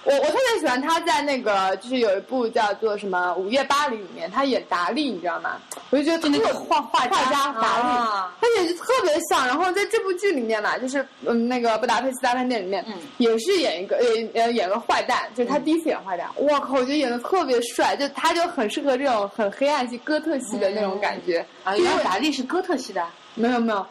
[0.05, 5.57] 后我我特别喜欢他在那个就是有一部叫做什么《午夜巴黎》里面，他演达利，你知道吗？
[5.89, 9.45] 我就觉得就那个特画画画家达利，啊他演就特别像。
[9.47, 21.45] 然后在这部剧里面嘛，就是嗯那个布达佩斯大饭店里面，嗯也是演一个呃呃演个坏蛋，就是他第一次演坏蛋，我靠，我觉得演的特别帅，就他就很适合这种很黑暗系、哥特系的那种感觉。
[21.63, 23.85] 啊，因为原来达利是哥特系的没有没有，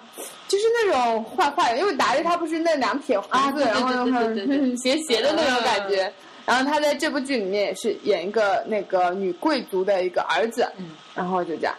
[0.49, 4.07] 就是那种坏坏的，因为达利他不是那两撇胡子，然后
[4.77, 6.13] 斜斜的那种感觉。
[6.47, 11.75] 然后他在这部剧里面也是演一个那个女贵族的一个儿子，嗯，然后就这样。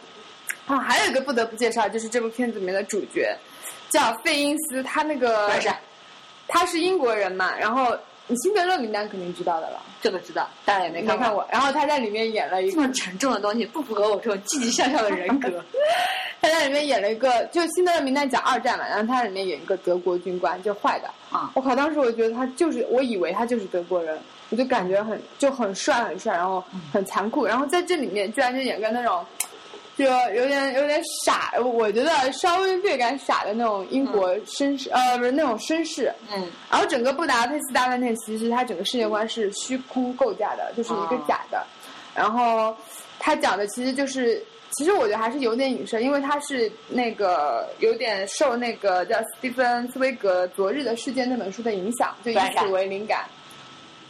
[0.66, 3.38] 啊，还有一个不得不介绍，就是这部片子里面的主角
[3.90, 5.52] 叫费因斯，他那个
[6.48, 7.96] 他是英国人嘛，然后
[8.28, 11.26] 你辛德勒名单肯定知道的了，这个知道，当然也没没看过。
[11.26, 11.48] 看过。
[11.52, 15.50] 然后他在里面演了一个这么沉重的东西不符合我这种积极向上的人格。
[16.42, 21.08] 他在里面演了一个，就《辛德勒名单》讲二战嘛，然后他在里面演一个德国军官，就坏的。
[21.32, 21.76] 啊我靠！
[21.76, 24.18] 当时我觉得他就是，我以为他就是德国人，
[24.50, 29.26] 我就感觉很就很帅很帅，然后很残酷，然后在这里面居然就演个那种，
[29.98, 36.14] 就有点有点傻，我觉得稍微略感傻的那种英国绅士，呃，不是那种绅士。
[36.34, 36.48] 嗯。
[36.70, 41.66] 然后整个布达佩斯大饭店其实它整个世界观是虚空构架的，就是一个假的。
[42.14, 42.76] 然后
[43.20, 53.26] 他讲的其实就是，其实我觉得还是有点影射，因为他是那个有点受那个叫斯蒂芬斯威格《昨日的事件》那本书的影响，就以此为灵感，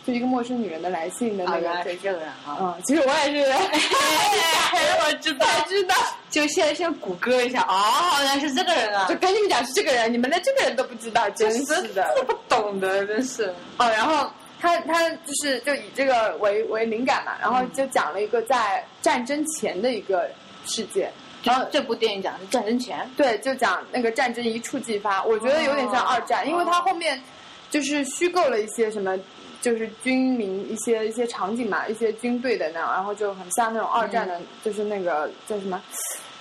[0.05, 1.83] 就一个陌生女人的来信的啊，那个。
[1.83, 2.57] 对这个人啊！
[2.59, 3.51] 嗯，其实我也是，
[5.05, 5.95] 我知道， 知道，
[6.29, 9.15] 就先先谷歌一下，哦，原来是这个人啊就！
[9.15, 12.07] 跟你们讲是这个人，你们连这个人都不知道，真是的。
[12.15, 13.53] 这不懂的，真是。
[13.77, 20.29] 哦，然后他他就是就以这个为为灵感嘛，然后就讲了一个在战争前的一个
[20.65, 21.11] 世界，
[21.43, 27.21] 然后这部电影讲的是战争前，对，就讲那个战争一触即发，我觉得有点像二战，哦因为它后面
[27.69, 29.17] 就是虚构了一些什么。
[29.65, 35.82] 就是军民一些一些场景嘛，一些军队的那样，然后就很像那种二战的，就是那个叫什么，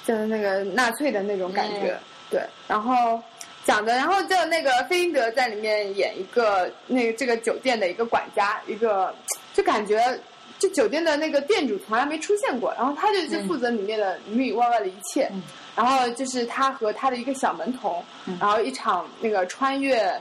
[0.05, 1.93] 就是那个纳粹的那种感觉。
[1.93, 3.19] 嗯对，然后
[3.65, 9.15] 讲的，然后就那个费因德在里面演一个那个这个酒店的一个管家，一个
[9.55, 10.21] 就感觉
[10.59, 15.43] 这酒店的那个店主从来没出现过，然后他就就负责里面的里里外外的一切，嗯
[15.75, 20.13] 然后就是他和他的一个小门童，嗯然后一场那个穿越。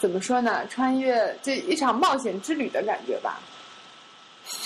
[0.00, 0.66] 怎么说呢？
[0.68, 3.38] 穿越这一场冒险之旅的感觉吧。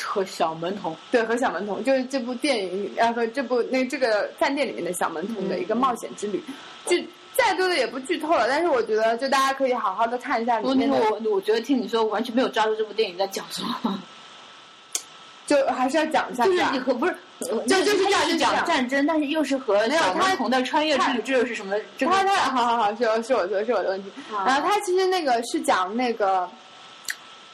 [0.03, 6.43] 和小门童，对，和小门童就是这部电影，里，啊和这部那这个饭店里面的小门童的一个冒险之旅。
[6.87, 6.97] 就
[7.35, 14.01] 再多的也不剧透了，但是我觉得就大家可以好好的看一下里面的，是我我觉得听你说，我完全没有抓住这部电影在讲什么。
[15.47, 17.15] 就还是要讲一下，就是吧你和不是，
[17.67, 21.77] 就就是这样它就讲战争，但是又是和没有它小门童的穿越之旅，这又是什么？
[21.99, 24.11] 这个他他好好好，是我是我的是我的问题。
[24.33, 26.49] 啊然后他其实那个是讲那个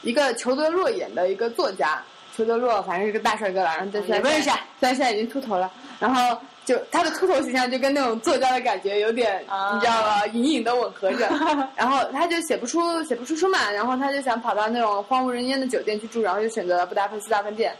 [0.03, 2.01] 一个裘德洛演的一个作家，
[2.37, 11.29] 裘德洛反正是个大帅哥了，然后在也不认识虽然现在已经秃头了，然后就他的秃头形象就跟那种作家的感觉有点，啊你知道吧，隐隐的吻合着。
[11.75, 17.75] 然后他就写不出写不出书嘛，然后他就想跑到那种荒无人烟的酒店去住，然后就选择了布达佩斯大饭店，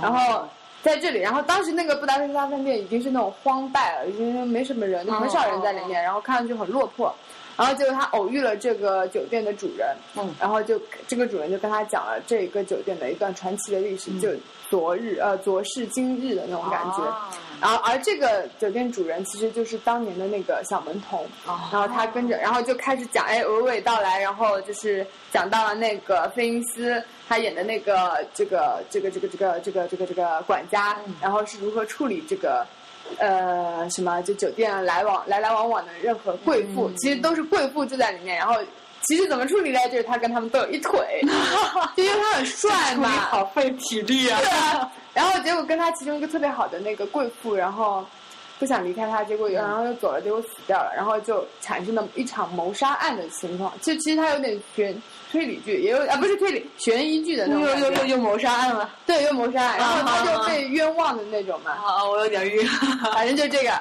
[0.00, 0.46] 然后。
[0.82, 7.10] 在这里，然后当时那个布达佩斯大饭店已经是那种荒败了，已经没什么人，就很少人在里面，然后看上去很落魄。
[7.56, 14.28] 然后结果他偶遇了这个酒店的主人，嗯然后就这个主人就跟他讲了这个酒店的一段传奇的历史，嗯就
[14.68, 17.04] 昨日呃昨世今日的那种感觉。
[17.04, 32.66] 啊然后而这个酒店主人其实就是当年的那个小门童，啊然后他跟着，然后就开始讲，哎，娓娓道来，然后就是讲到了那个费因斯他演的那个这个这个这个这个这个这个这个管家，然后是如何处理这个。
[33.18, 38.36] 呃，什么就酒店来往来来往往的任何贵妇，其实都是贵妇住在里面。
[38.36, 38.54] 然后
[39.02, 39.78] 其实怎么处理呢？
[39.90, 41.20] 就是他跟他们都有一腿，
[41.96, 44.38] 就 因为他很帅嘛，好费体力啊！
[44.40, 48.04] 对啊，然后结果跟他其中一个特别好的那个贵妇，然后
[48.58, 53.72] 不想离开他，结果然后又走了，结果死掉了，然后就产生了一场谋杀案的情况。
[53.82, 55.02] 就其实他有点悬
[55.34, 58.88] 推理剧，也有啊不是推理悬疑剧的那又种又，又又又谋杀案了。
[59.04, 62.04] 对，又谋杀案，然后他啊就被冤枉的那种嘛，啊！
[62.08, 62.64] 我有点晕。
[63.12, 63.72] 反正就这个。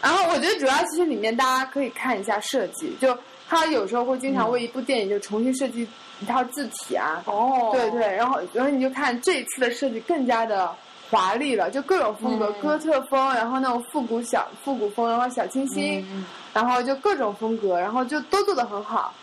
[0.00, 3.16] 然后我觉得主要其实里面大家可以看一下设计，就
[3.48, 5.86] 他有时候会经常为一部电影就重新设计
[6.20, 7.68] 一套字体啊，哦。
[7.72, 10.74] 对对，然后然后你就看这一次的设计更加的
[11.10, 12.62] 华丽了，就各种风格，嗯。
[12.62, 16.24] 哥特风，然后那种复古小复古风，然后小清新，嗯。
[16.54, 19.14] 然后就各种风格，然后就都做的很好，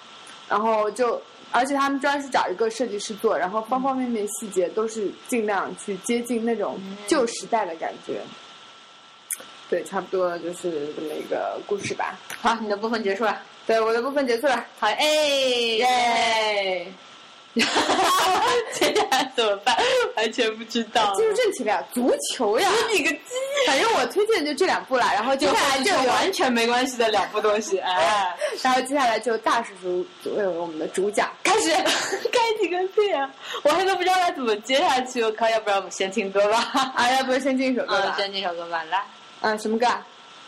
[0.47, 8.21] 然后就而且他们专是找一个设计师做，然后方方面面细节都是尽量去接近那种旧时代的感觉。
[9.69, 12.19] 对，差不多就是这么一个故事吧。
[12.41, 13.41] 好，你的部分结束了。
[13.67, 14.65] 对，我的部分结束了。
[14.79, 16.87] 好，哎，耶！
[17.55, 19.75] 接下来怎么办？
[20.15, 21.13] 完全不知道。
[21.15, 22.69] 进入正题了，足球呀！
[22.91, 23.19] 你个鸡！
[23.67, 31.69] 反正我推荐就这两部了，然后接接下下来就完全没关系的两部东西，哎， 然后接下来就大叔叔作为我们的主讲开始。
[32.31, 33.29] 开几个屁啊！
[33.63, 36.57] 我还都不知道该怎么接下去，我靠，要不然我们先听歌吧。
[36.95, 38.15] 啊，要不先进一首歌嗯，吧？
[38.17, 39.03] 先进一首歌吧，来。
[39.41, 40.05] 啊，什么歌啊？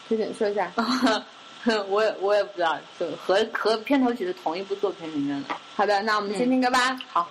[0.08, 0.72] 推荐说一下。
[1.90, 5.56] 我也我也不知道，就和和片头曲是同一部作品里面的。
[5.76, 6.98] 好的，那我们先听歌吧。
[7.08, 7.30] 好。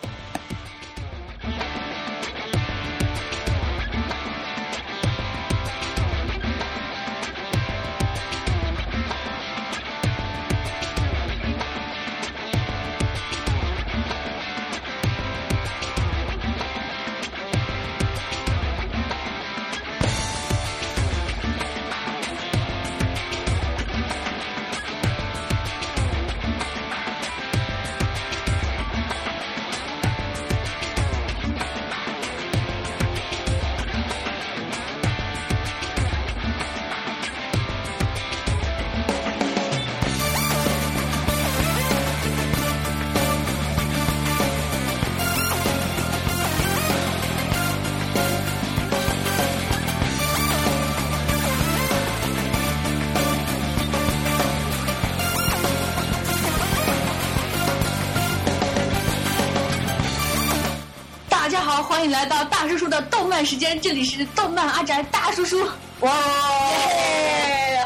[62.00, 65.62] 欢迎来到大叔叔的动漫时间，这里是动漫阿宅大叔叔。
[66.00, 66.10] 哇，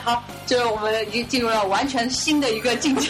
[0.05, 3.09] 好，就是我们已经进入了完全新的一个境界，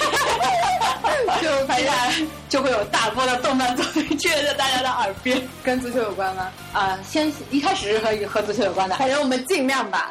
[1.42, 2.14] 就接下来
[2.48, 5.46] 就会有大波的动漫作品出现在大家的耳边。
[5.62, 6.50] 跟足球有关吗？
[6.72, 10.10] 啊、先一开始是和和足球有关的，反正我们尽量吧，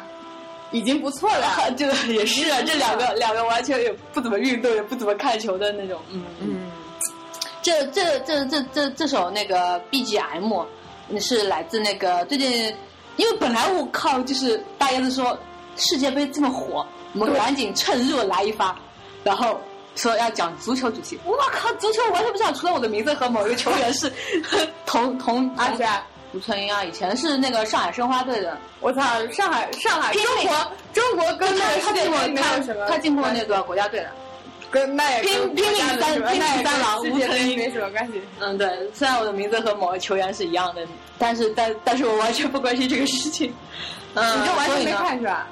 [0.70, 1.44] 已经不错了。
[1.44, 6.70] 啊，这个也是啊，这两个两个完全也不怎么运动，也不怎么看球的那种，嗯嗯，
[7.62, 10.64] 这这这这这这首那个 BGM
[11.20, 12.74] 是来自那个最近，
[13.16, 15.38] 因为本来我靠，就是大爷子说
[15.76, 18.76] 世界杯这么火，我们赶紧趁热来一发，
[19.22, 19.60] 然后
[19.96, 21.18] 说要讲足球主题。
[21.24, 24.10] 我靠，足球完全不知道，除了我的名字和某一个球员是
[24.86, 26.04] 同同阿谁啊？
[26.32, 32.18] 吴春英啊，以前是那个上海申花队的，我操，上海上海中国中国跟那个他进过
[32.88, 34.10] 他进过那个国家队的。
[34.74, 38.20] 跟那拼拼命三拼命三郎世界吴成英杯没什么关系。
[38.40, 40.84] 嗯，对，虽然我的名字和某个球员是一样的，
[41.16, 43.54] 但是但但是我完全不关心这个事情。
[44.14, 45.46] 嗯，你就完全没看是吧？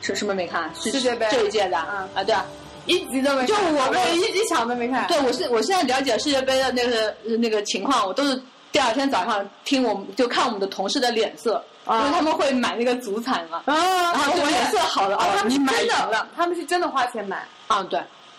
[0.00, 0.70] 什什么没看？
[0.74, 2.42] 世界杯这一届的嗯啊，对啊，
[2.86, 5.06] 一集都没看，就我连一集场都没看。
[5.08, 13.74] 对我是我现在了解世界杯的那个呃那个情况，我都是第二天早上听我们就看我们的同事的脸色，啊因为他们会买那个足彩嘛，啊，
[14.12, 17.46] 然后就脸色好了，哦，他们你是真的，他们是真的花钱买。
[17.66, 17.98] 啊，对，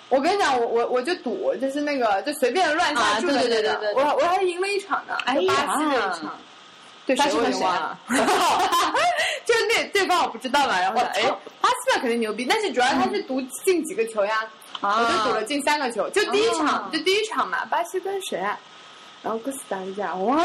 [0.10, 6.38] 我跟你讲，我我我就赌，就是那个就随便乱下注对对对那个对对我我还赢了一场呢，哎就巴西的一场。
[7.06, 8.00] 对巴西谁我和谁啊
[9.46, 11.22] 就是那对方我不知道嘛，然后我哎，
[11.62, 14.44] 巴西的肯定牛逼，但是主要他是赌进几个球呀，
[14.82, 15.02] 啊。
[15.02, 16.90] 我就赌了进三个球，就第一场啊。
[16.92, 18.58] 就第一场嘛，巴西跟谁啊？
[19.26, 20.38] 然后哥斯达黎加，哇，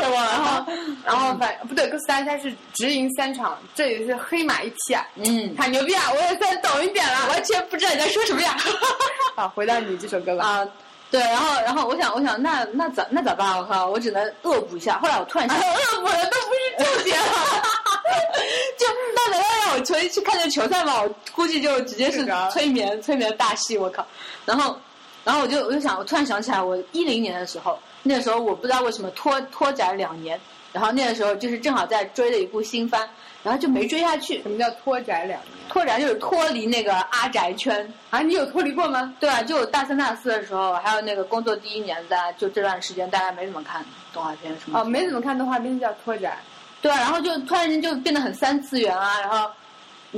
[0.00, 0.72] 然然后
[1.04, 6.12] 然后反不对，哥斯达黎加是直赢三场，这也是黑马一匹啊，嗯，很牛逼啊！
[6.12, 7.26] 我也算懂一点了。
[7.30, 8.56] 完全不知道你在说什么呀。
[9.34, 10.46] 好，回到你这首歌吧。
[10.46, 10.68] 啊，
[11.10, 13.58] 对，然后然后我想我想那那咋那咋办？
[13.58, 14.96] 我靠，我只能恶补一下。
[15.00, 17.26] 后来我突然想，恶补了都不是重点了。
[18.78, 21.02] 就那难道让我回去看这球赛吗？
[21.02, 24.06] 我估计就直接是催眠催眠大戏，我靠！
[24.44, 24.78] 然后
[25.24, 30.38] 然后我就我就想，我突然想起来，我一零年的时候，那个时候我不知道为什么拖拖展两年，
[30.72, 33.08] 然后那个时候就是正好在追的一部新番，
[33.42, 34.50] 然后就没追下去什。
[34.50, 38.20] 么叫拖宅两年拖宅就是脱离那个阿宅圈，啊？
[38.20, 39.14] 你有脱离过吗？
[39.18, 44.80] 对啊，就大三大四的时候，还有那个工作第一年的，就这段时间大家没怎么看动画片什么。
[44.80, 46.36] 哦，没怎么看动画片叫拖宅。
[46.82, 49.63] 对啊，然后就突然间就变得很三次元啊，然后你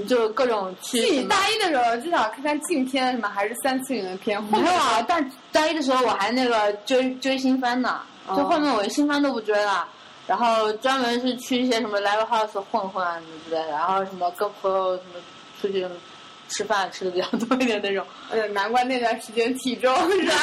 [0.05, 4.43] 就各种去是你大一的时候至少看看禁片什么，还是三次元的片？
[4.45, 9.87] 没有啊，但大一的时候我还那个追追新番呢，哦就后面我新番都不追了，
[10.27, 15.21] 然后专门是去一些什么 live house 混混啊什么之类的，然后什么跟朋友什么
[15.61, 15.87] 出去
[16.49, 18.07] 吃饭吃的比较多一点那种。
[18.31, 20.35] 呃，难怪那段时间体重是吧？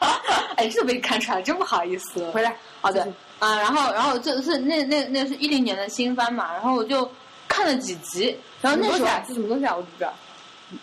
[0.56, 2.28] 哎，这被看出来，真不好意思。
[2.32, 3.02] 回来，好的
[3.38, 7.08] 啊，然后然后这是那那那是一零年的新番嘛，然后我就
[7.48, 9.08] 看了几集，然后那时候？
[9.26, 9.74] 是什么东西啊？
[9.74, 10.12] 我不知道。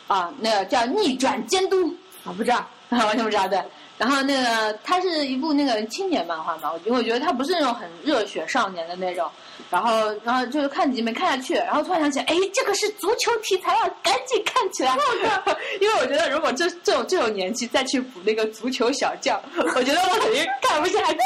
[0.07, 2.65] 啊，那个叫逆转监督，啊，不知道。
[2.89, 3.59] 完全不知道对。
[3.97, 9.29] 然后那个它是一部那个青年漫画嘛，我因为我觉得它不是那种很热血少年的那种，
[9.69, 14.95] 然后然后就是看几集没看下去，然后突然想起，哎，这个是足球题材啊，赶紧看起来。
[15.81, 19.41] 因为我觉得如果这这种这种年纪再去补那个足球小将，
[19.75, 21.17] 我觉得我肯定看不下去。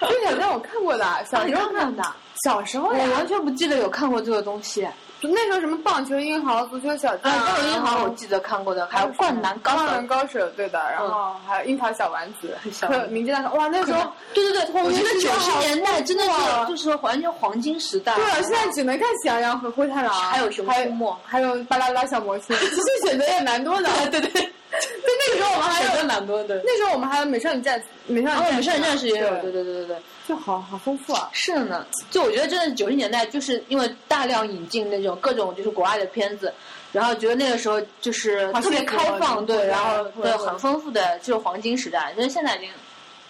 [0.00, 2.02] 足球小将我看过的，小时候看的，
[2.44, 4.86] 小时候我，完全不记得有看过这个东西。
[5.20, 10.06] 就那时候什么棒球英豪、足球小将，啊，这个银行我记得看过的，还有灌篮高手灌篮。
[10.06, 16.30] 高手，对的，然后还有樱桃小丸子，小可名侦探哇，那时候对对对，我觉得九十年代真的是
[16.68, 18.14] 就是完全黄金时代。
[18.14, 23.88] 对了，现在只能看喜羊羊和灰太狼，还有熊还出没还有巴啦啦小魔仙，其实选择也蛮多的。
[24.12, 26.62] 对对对，就那个时候我们还有，蛮多的。
[26.64, 29.96] 那时候我们还有美少女战美少女然后我们少女战士士也有，对，对对对对对。
[30.28, 31.30] 就好好丰富啊。
[31.32, 36.52] 是呢，就我觉得真的九十年代，就是因为大量引进那种各种就是国外的片子，
[36.92, 42.68] 然后觉得那个时候就是特别开放，对，然后对很丰富的就是黄金时代，就是现在已经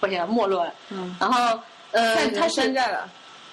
[0.01, 0.75] 不行了，没落了。
[0.91, 1.57] 嗯，然后
[1.93, 3.09] 呃，现在它山寨了，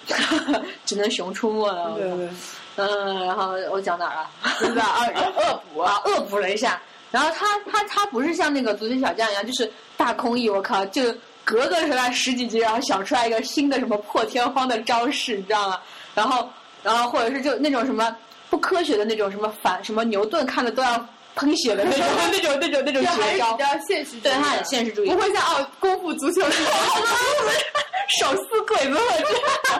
[0.85, 1.93] 只能熊出没了。
[1.95, 2.29] 对对，
[2.77, 4.29] 嗯，然后我讲哪儿了？
[4.59, 5.05] 对吧啊，
[5.37, 6.81] 恶补啊，恶补了一下。
[7.15, 11.01] 然后他他他不是像那个足球小将一样，就是大空翼，我靠，就
[11.45, 15.79] 隔个什么十几集，然后想出来一个新的什么破天荒的招式，你知道吗？
[16.13, 16.49] 然后
[16.83, 18.13] 然后或者是就那种什么
[18.49, 26.41] 不科学的那种什么反什么牛顿看的都要喷血的那种 那种那种那种绝招比，较现实主义，对他很现实主义不会像哦功夫足球？
[28.19, 28.99] 手撕鬼子，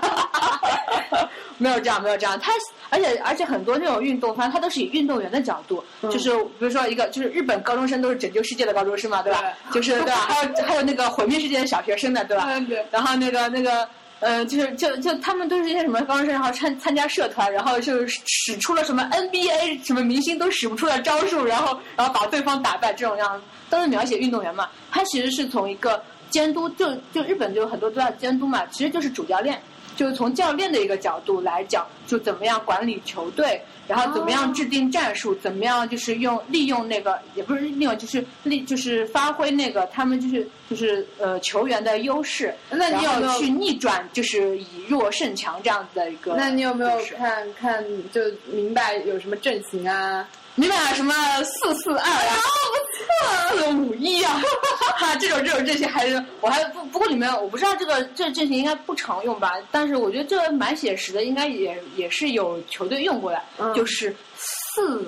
[1.57, 2.37] 没有这样，没有这样。
[2.39, 2.51] 他
[2.89, 9.43] 而且而且很多那种运动，反正他都是以运动员的角度，就是比如说一个就是日本高中生都是拯救世界的高中生嘛，对吧？
[9.71, 10.15] 就是对吧？
[10.27, 12.45] 还有还有那个毁灭世界的小学生的，对吧？
[12.49, 13.87] 嗯对然后那个那个。
[14.25, 24.67] 呃，就是就就他们都是一些什么方式，然后参参加社团，然后就使出了什么 NBA 什么明星都使不出的招数，然后然后把对方打败这种样子，都是描写运动员嘛。
[24.89, 26.01] 他其实是从一个
[26.31, 29.61] 监督，就就日本就很多都要监督嘛，其实就是主教练，
[29.95, 46.35] 就是从教练的一个角度来讲，就怎么样管理球队，然后怎么样制定战术，怎么样就是用利用那个也不是利用，就是利就是发挥那个他们就是就是呃球员的优势，那你有去逆转就是以弱胜强这样子的一个？
[46.35, 48.21] 那你有没有看看就
[48.51, 50.27] 明白有什么阵型啊？
[50.55, 52.35] 明白了什么四四二啊，
[53.49, 54.41] 不错，四五一啊，
[54.97, 63.73] 哈，这种这种阵型还是我还不不过里面我不知道这个这阵型应该不常用吧，但是我觉得这个蛮写实的，应该也也是有球队用过的，嗯。
[63.73, 65.05] 就是四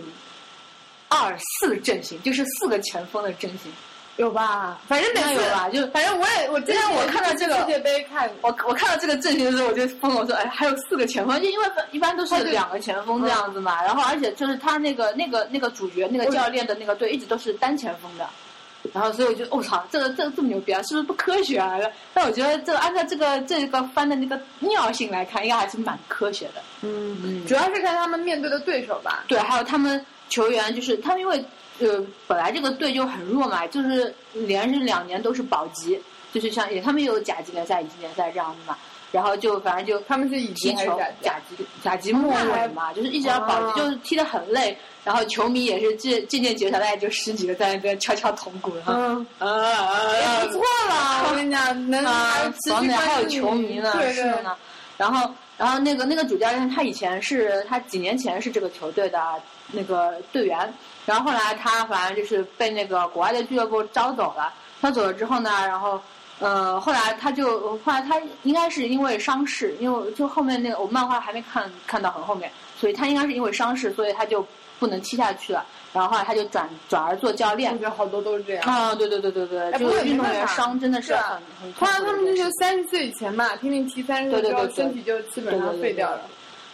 [1.07, 3.71] 二四阵型，就是四个前锋的阵型。
[4.17, 4.79] 有吧？
[4.87, 13.83] 反正每次有吧就反正我也我之前我看到这个世界杯看我我看到这个阵型的时候，我就疯了，我说哎，还有四个前锋，就因为一般都是两个前锋这样子嘛。
[13.83, 18.27] 然后而且就是他那个那个那个主角那个教练的那个队一直都是单前锋的。
[18.93, 21.77] 然后所以我就我、操，这个这个这么牛逼啊，是不是不科学啊？
[22.13, 26.61] 但我觉得这个按照这个这个番的那个尿性来看，应该还是蛮科学的。
[26.81, 29.25] 嗯，主要是看他们面对的对手吧。
[29.27, 31.43] 对，还有他们球员，就是他们因为
[31.79, 35.99] 呃本来这个队就很弱嘛，就是连着两年都是保级，
[36.33, 38.77] 就是像也他们也有甲级联赛、乙级联赛这样子嘛，
[39.11, 41.65] 然后就反正就他们是乙级踢球甲级？
[41.83, 54.55] 甲级末尾嘛，就是一直要保级，哦就是踢得很累，然后球迷也是渐渐渐减少，大概就十几个在那边敲敲铜鼓，然后嗯，啊啊啊不错了，我跟你讲，能啊还有球迷呢，是的呢。
[54.97, 59.19] 然后，然后那个那个主教练他以前是他几年前是这个球队的
[59.71, 60.73] 那个队员，
[61.07, 64.53] 然后后来他反正就是被那个国外的俱乐部招走了。
[64.81, 65.99] 他走了之后呢，然后
[66.39, 74.45] 呃，后来他就后来他应该是因为伤势，因为就后面那个我漫画还没看看到很后面，所以他应该是因为伤势，所以他就
[74.77, 75.65] 不能踢下去了。
[75.93, 77.77] 然后后来他就转转而做教练我。
[77.77, 78.63] 觉得好多都是这样。
[78.65, 86.21] 啊，对对对对对，就是运动员伤真的是很很痛通常他们就三十岁以前嘛，拼命踢三十岁之后，身体就基本上废掉了。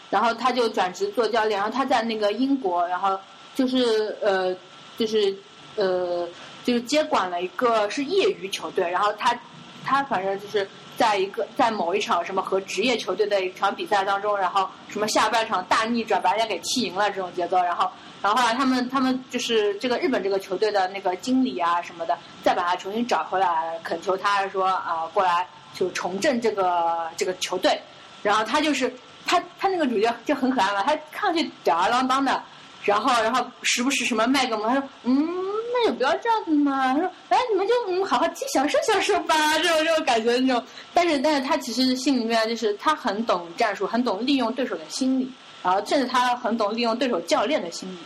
[0.10, 3.18] 然后他就转职做教练，然后他在那个英国，然后
[3.56, 4.56] 就是呃，
[4.98, 5.36] 就是
[5.76, 6.28] 呃，
[6.64, 9.38] 就是接管了一个是业余球队，然后他
[9.84, 17.90] 他反正就是在一个在某一场什么和职业球队的一场比赛当中，然后什么下半场大逆转把人家给踢赢了这种节奏，然后
[18.22, 27.80] 然后后来他们他们就是这个日本这个球队的那个经理啊什么的，再把他重新找回来，恳求他说啊过来就重振这个这个球队，
[28.22, 28.94] 然后他就是
[29.26, 32.42] 他他那个主角就很可爱嘛，他看上去吊儿郎当的，
[32.84, 35.28] 然后然后时不时什么卖给我们，他说嗯
[35.74, 40.64] 那也不要这样子嘛，他说哎你们就嗯好好踢享受享受吧，这种这种感觉那种，
[40.94, 45.32] 但是但是他其实心里面就是他很懂战术，很懂利用对手的心理，
[45.64, 47.98] 然后甚至他很懂利用对手教练的心理，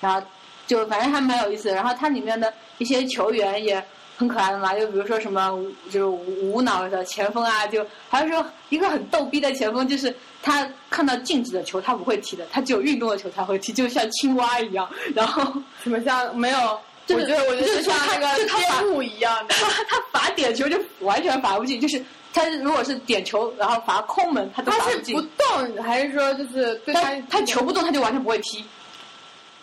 [0.00, 0.24] 然后
[0.66, 3.84] 就反正还蛮有意思，然后他里面的一些球员也
[4.16, 5.50] 很可爱的嘛，就比如说什么
[5.90, 14.88] 就是无无脑的前锋啊，就还是说一个很逗逼的前锋，就是他看到静止的球他不会踢的，他只有运动的球才会踢，就像青蛙一样。
[15.14, 15.42] 然后
[15.84, 16.80] 什么像没有？
[17.06, 19.54] 就是我觉得我觉得就是像那个天幕一样的。
[19.54, 22.04] 他他罚点球就完全罚不进，就是
[22.34, 25.44] 他如果是点球然后罚空门，他都罚进他是不。
[25.76, 28.64] 动，还是说就是对他他球不动，他就完全不会踢，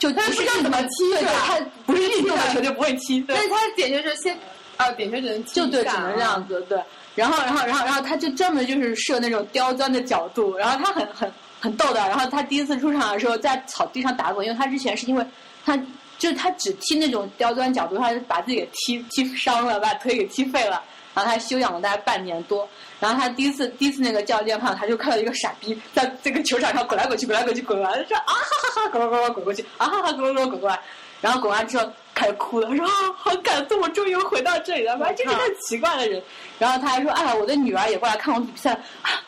[0.03, 4.37] 就他不知道怎么踢对他不是运动的球就不会踢，对但是他点球就是先，
[4.75, 6.77] 啊，点球只能踢就对，只能这样子，对。
[7.15, 11.99] 然后，然后，然后，然后他就专门就是设那种刁钻的角度，然后他很很很逗的。
[11.99, 15.25] 然后他第一次出场的时候在草地上打滚，因为他之前是因为
[15.63, 15.77] 他
[16.17, 20.81] 就是他只踢那种刁钻角度，他就把自己给踢踢伤了，把腿给踢废了。
[21.13, 22.67] 然后他休养了大概半年多，
[22.99, 30.79] 然后他第一次第一次那个教练看到他就看到一个傻逼在这个球场上滚来滚去，滚来滚去，滚来说啊哈哈，滚滚滚滚滚过去，啊哈哈，滚滚滚滚过来。
[31.21, 36.21] 然后滚完之后开始哭了，说啊好感动，我终于回到这里了，反正就是个奇怪的人。
[36.59, 38.77] 然后他还说，哎，我的女儿也过来看我比赛，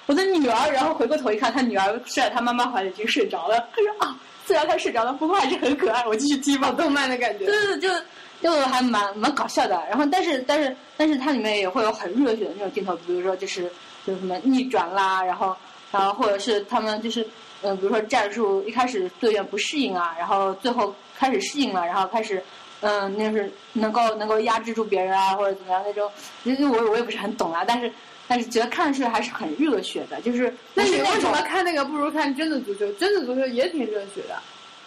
[0.06, 0.72] 我的女儿。
[0.74, 3.58] 然后回过头一看，他女儿睡在他妈妈怀里已经睡着了。
[3.74, 6.70] 他说啊，虽然他睡着了，不过还是很可爱，我继续踢吧。
[6.72, 7.46] 动漫的感觉。
[7.46, 8.06] 对对对，就
[8.46, 9.82] 就还蛮蛮搞笑的。
[9.90, 13.64] 然后但是但是但是它里面也会有很热血的那种镜头，比如说就是
[14.06, 15.56] 就是什么逆转啦，然后
[15.92, 17.28] 然后或者是他们就是
[17.64, 22.44] 嗯，比如说战术一开始队员不适应啊，然后最后开始适应了，然后开始。
[22.82, 26.12] 嗯，那是能够能够压制住别人啊，或者怎么样那种，
[26.44, 27.92] 因为我我也不是很懂啊，但是
[28.28, 32.92] 但是觉得看上去还是很热血的，就是那你为什么看那个不如看真的足球？
[32.94, 34.38] 真的足球也挺热血的。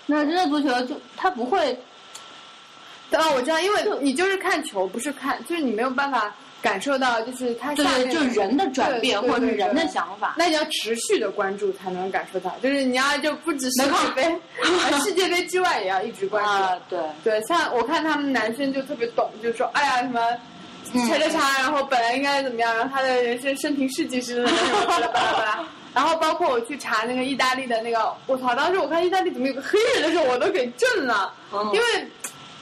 [0.07, 1.77] 那真的足球就他不会
[3.13, 10.35] 哦，我知道，因为你就是看球，不是看，就是你没有办法感受到，就是他对对，下面就是人的转变或者是人的想法。
[10.37, 16.51] 那你要持续的关注才能感受到，就是你要就不只是世界杯，啊世界杯之外也要一直关注。
[16.51, 20.21] 啊，对，对，像我看他们男生就特别懂，就说哎呀什么。
[20.91, 28.55] 叉叉叉，然后本来应该怎么样，然后他的人生生平事迹是什么什么巴拉巴拉，然后包括我去查那个意大利的那个，我操！
[28.55, 32.09] 当时我看意大利怎么有个黑人的时候，我都给震了，嗯因为，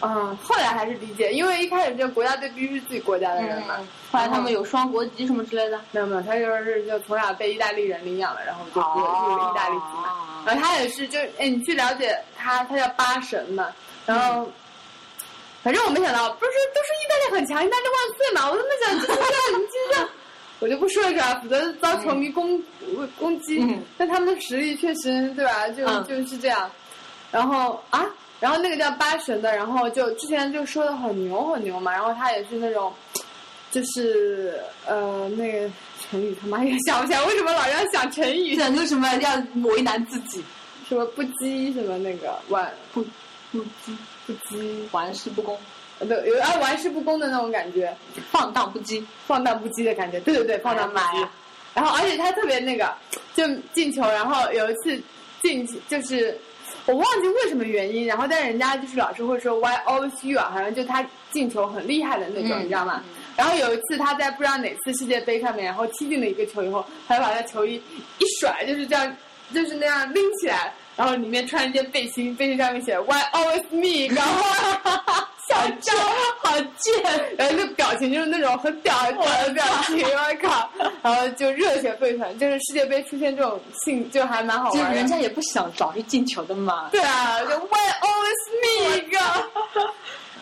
[0.02, 5.80] 嗯，后来还是理解，因为一开始这个国家队必须是自己国家的人嘛，嗯，后来他们有双国籍什么之类的。
[5.90, 10.10] 没有没有，他就是就从小被意大利人领养了，然后就入入了意大利籍嘛。
[10.10, 13.66] 哦然后他也是，就哎，你去了解他，他叫巴神嘛。
[14.04, 14.48] 然后，
[15.60, 18.48] 反正我没想到，不是都说意大利很强，意大利万岁嘛。
[18.48, 20.08] 我都没想，就是这样，你这样，
[20.60, 21.40] 我就不说了是吧？
[21.42, 22.62] 否则遭球迷攻、
[23.18, 23.60] 攻击。
[23.60, 25.68] 嗯但他们的实力确实，对吧？
[25.70, 26.70] 就、嗯就是这样。
[27.32, 28.06] 然后啊，
[28.40, 32.92] 然后那个叫八神的，然后就之前就说的很牛很牛嘛，然后他也是那种，
[33.70, 35.70] 就是呃那个
[36.10, 38.54] 成语他妈也想不起来，为什么老要想成语？
[38.54, 40.44] 想个什么要为难自己，
[40.88, 43.04] 什么不羁什么那个玩不
[43.52, 45.58] 不羁，不羁，玩世不恭，
[45.98, 47.96] 呃对，有啊玩世不恭的那种感觉，
[48.30, 49.02] 放荡不羁。
[49.26, 51.28] 放荡不羁的感觉，对对对，放荡不羁。
[51.74, 52.94] 然后而且他特别那个，
[53.34, 55.00] 就进球，然后有一次
[55.42, 56.38] 进就是
[56.86, 63.02] 我忘记为什么原因，然后但人家就是老师会说 Why always you 啊，好像就他进球很厉害的那种，嗯你知道吗？
[63.36, 67.74] 然后有一次他在不知道哪次世界杯上面，然后踢进了一个球以后，他就把他球衣
[68.18, 69.16] 一甩，就是这样，
[69.52, 75.02] 就是那样拎起来，然后里面穿一件背心，背心上面写 Why always me，然后
[75.56, 75.96] 小张
[76.42, 80.70] 好贱，然后那表情就是那种很屌很屌的表情，我靠，
[81.02, 84.96] 然后就热血沸腾，就是世界杯出现这种性就还蛮好就是玩的。
[84.98, 86.88] 人家也不想早去进球的嘛。
[86.92, 89.18] 对啊，就 Why always me 一个，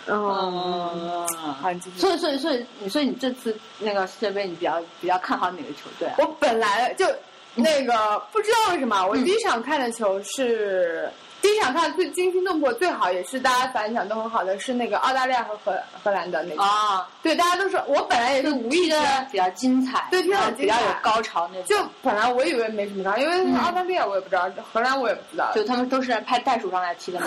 [0.06, 1.98] 嗯，嗯，好，你继续。
[1.98, 6.14] 所以所以所以你所以你这次那个世界杯，你比较比较看好哪个球队啊？
[6.18, 7.06] 我本来就
[7.54, 11.08] 那个不知道为什么，我第一场看的球是、
[11.44, 16.62] 第一场看最惊心动魄、最好也是大家反响都很好的是那个澳大利亚和荷荷兰的那个。
[16.62, 20.30] 啊，对，大家都说我本来也是无意的间，比较精彩，对比
[20.66, 21.66] 较有高潮那种。
[21.66, 25.52] 就本来我以为没什么高潮，因为澳大利亚我也不知道，荷兰我也不知道。
[25.54, 27.26] 就他们都是派袋鼠上来踢的嘛。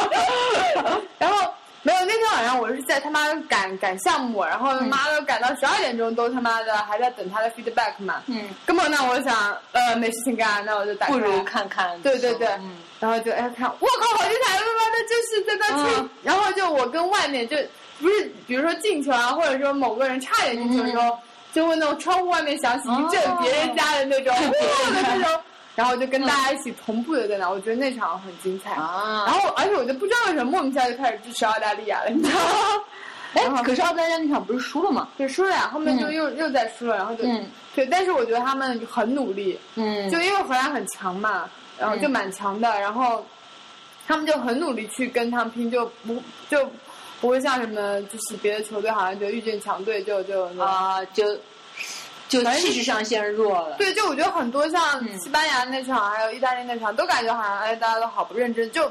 [1.18, 1.52] 然后
[1.82, 8.22] 没有那天晚上我是在他妈赶赶项目，然后妈的赶到十二点钟都他妈的还在等他的 feedback 嘛。
[8.28, 12.00] 嗯，根本那，我想呃没事情干，那我就打开不如看看。
[12.00, 14.52] 对对对，嗯然后就哎看，我靠，好精彩！
[14.58, 15.96] 他妈的，就是在那吹。
[15.96, 17.56] 嗯然后就我跟外面就
[17.98, 21.18] 不是，比如说进球啊，或者说某个人差点进球的时候，
[21.52, 24.40] 就会那种窗户外面响起一阵哦别人家的那种哇
[24.92, 25.40] 的那种，
[25.74, 28.72] 然后就跟大家一起同步的在那，我觉得那场很精彩。
[28.72, 32.84] 啊，然后而且我就不知道为什么莫名其妙就开始支持澳大利亚了，你知道吗？
[33.34, 35.08] 哎，可是澳大利亚那场不是输了吗？
[35.16, 41.48] 对输了呀，后面就嗯又、又在输了，然后就、嗯对，但是我觉得他们很努力，嗯，就因为荷兰很强嘛，
[41.80, 43.24] 然后就蛮强的，然后
[44.06, 46.70] 他们就很努力去跟他们拼，就不就
[47.20, 51.24] 不会像什么就是别的球队好像就遇见强队就就啊，就
[52.28, 53.76] 就气势上先弱了。
[53.76, 55.18] 对，就我觉得很多像嗯。
[55.18, 58.90] 西班牙那场，还有意大利那场，都感觉好像哎，大家都好不认真，就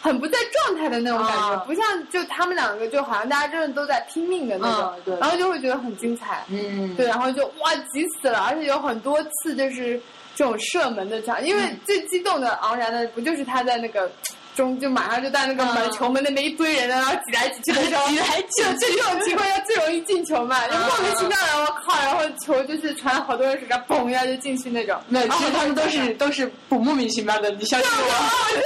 [0.00, 1.56] 很不在状态的那种感觉，啊。
[1.66, 5.18] 不像就他们两个，就好像大家真的都在拼命的那种，嗯对。
[5.18, 10.00] 然后就会觉得很精彩，嗯，对，然后就哇急死了，而且有很多次就是
[10.36, 14.08] 这种射门的场，因为嗯最激动的昂然的不就是他在那个。
[14.56, 24.98] 中就马上就在那个门、嗯球门那边一堆人，然后挤来挤去的时候，挤来挤就就这种情况下最容易进球嘛，就莫名其妙的，我靠，然后球就是传好多人手上，嘣一下就进去那种。
[25.08, 28.56] 没有，其实他们都是都是不莫名其妙的，你相信我。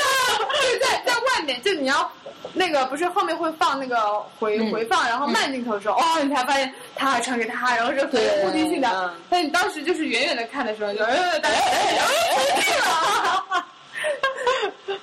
[0.62, 2.08] 就 在在外面，就你要
[2.54, 9.14] 那个不是后面会放那个回、嗯回放，然后慢镜头的时候，哦，你才发现他还传给他，然后是很有目的性的嗯。
[9.28, 11.96] 但你当时就是远远的看的时候，就呃，大家哎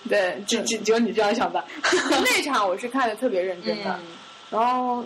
[0.10, 1.64] 对，只只只有你这样想吧。
[2.10, 4.06] 那场我是看的特别认真的，嗯，
[4.50, 5.04] 然后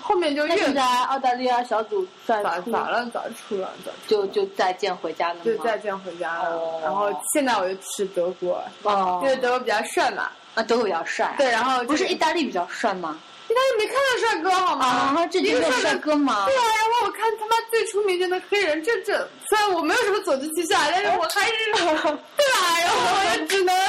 [0.00, 5.40] 后面就越在澳大利亚小组赛出早早了，咋出了，早就就再见回家了吗？
[5.44, 6.50] 就再见回家了。
[6.56, 10.30] 哦然后现在我就去德国，哦因为德国比较帅嘛。
[10.54, 11.34] 啊，德国比较帅。
[11.38, 13.18] 对，，然后不是意大利比较帅吗？
[13.48, 14.86] 意大利没看到帅哥好吗？
[14.86, 16.56] 啊，这里没有帅哥吗对？
[16.56, 22.80] 啊，然后我看他妈最出名就那黑人，这这虽然我没有什么种族歧视啊，但是我还是 对吧？
[22.80, 23.74] 然后我也只能。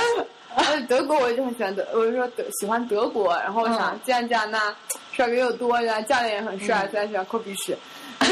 [0.55, 4.73] 呃，德国我就很喜欢德，我就说德喜欢德国，然后我想嗯既然这样，那
[5.11, 7.77] 帅哥又多，然后教练也很帅，嗯虽然喜欢抠鼻屎。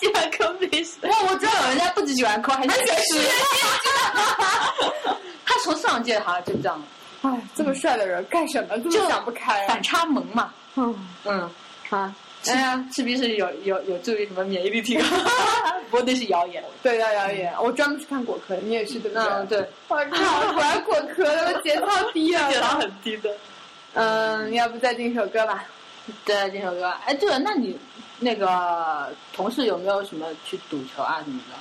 [0.00, 0.92] 喜欢抠鼻屎。
[1.02, 3.28] 哇，我知道有人家不只喜欢抠，还喜欢吃。
[5.44, 6.82] 他从上届好像就这样，
[7.22, 9.82] 哎，这么帅的人干什么这就么想不开啊反？
[9.82, 10.52] 差萌嘛。
[10.76, 10.94] 嗯，
[11.24, 11.50] 嗯，
[11.90, 15.04] 啊，吃哎呀，吃鼻屎有有有助于什么免疫力提高？
[15.90, 16.62] 不过那是谣言。
[16.82, 19.22] 对要谣言，我专门去看果壳，你也是对不对？
[19.28, 19.46] 嗯，。
[19.46, 22.48] 对，我靠，果然果壳的节操低啊！
[22.80, 23.30] 很低的。
[23.94, 25.64] 嗯，要不再进首歌吧？
[26.24, 26.88] 对，这首歌。
[27.04, 27.76] 哎，对了，那你
[28.20, 31.56] 那个同事有没有什么去赌球啊什么的？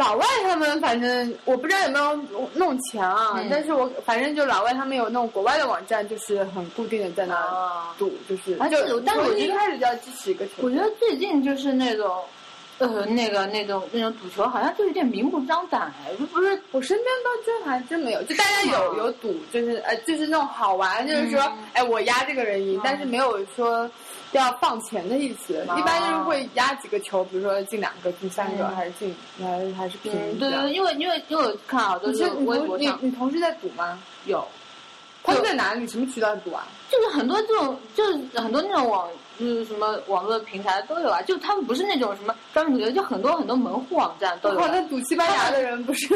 [0.00, 3.48] 老外他们反正我不知道有没有弄钱啊，嗯。
[3.50, 10.64] 但是我反正就老外他们有那种国外的网站，就是很固定的在那啊赌，就是啊就但是我一开始就要支持一个球队。
[10.64, 12.16] 我觉得最近就是那种，
[12.78, 21.58] 呃，那个那种那种赌球，好像就有点明目张胆，哎，就不是我身边倒真还真没有，就大家有有赌，就是呃就是那种好玩，就是说嗯。
[21.74, 23.90] 哎我压这个人赢嗯，但是没有说
[24.38, 25.78] 要放钱的意思，啊。
[25.78, 28.76] 一般就是会压几个球，比如说进两个、进三个，嗯。
[28.76, 33.98] 还是进还是还是平嗯，对这样对，因为因为因为我看好多你就是微你你同事在赌吗？
[34.26, 34.46] 有，
[35.22, 35.86] 他是在哪里？
[35.86, 36.66] 什么渠道赌啊？
[36.90, 39.08] 就是很多这种，就是很多那种网，
[39.40, 44.60] 就是什么网络平台都有啊，就他们不是那种什么专门赌球，就很多很多门户网站都有。
[44.68, 46.14] 那赌西班牙的人不是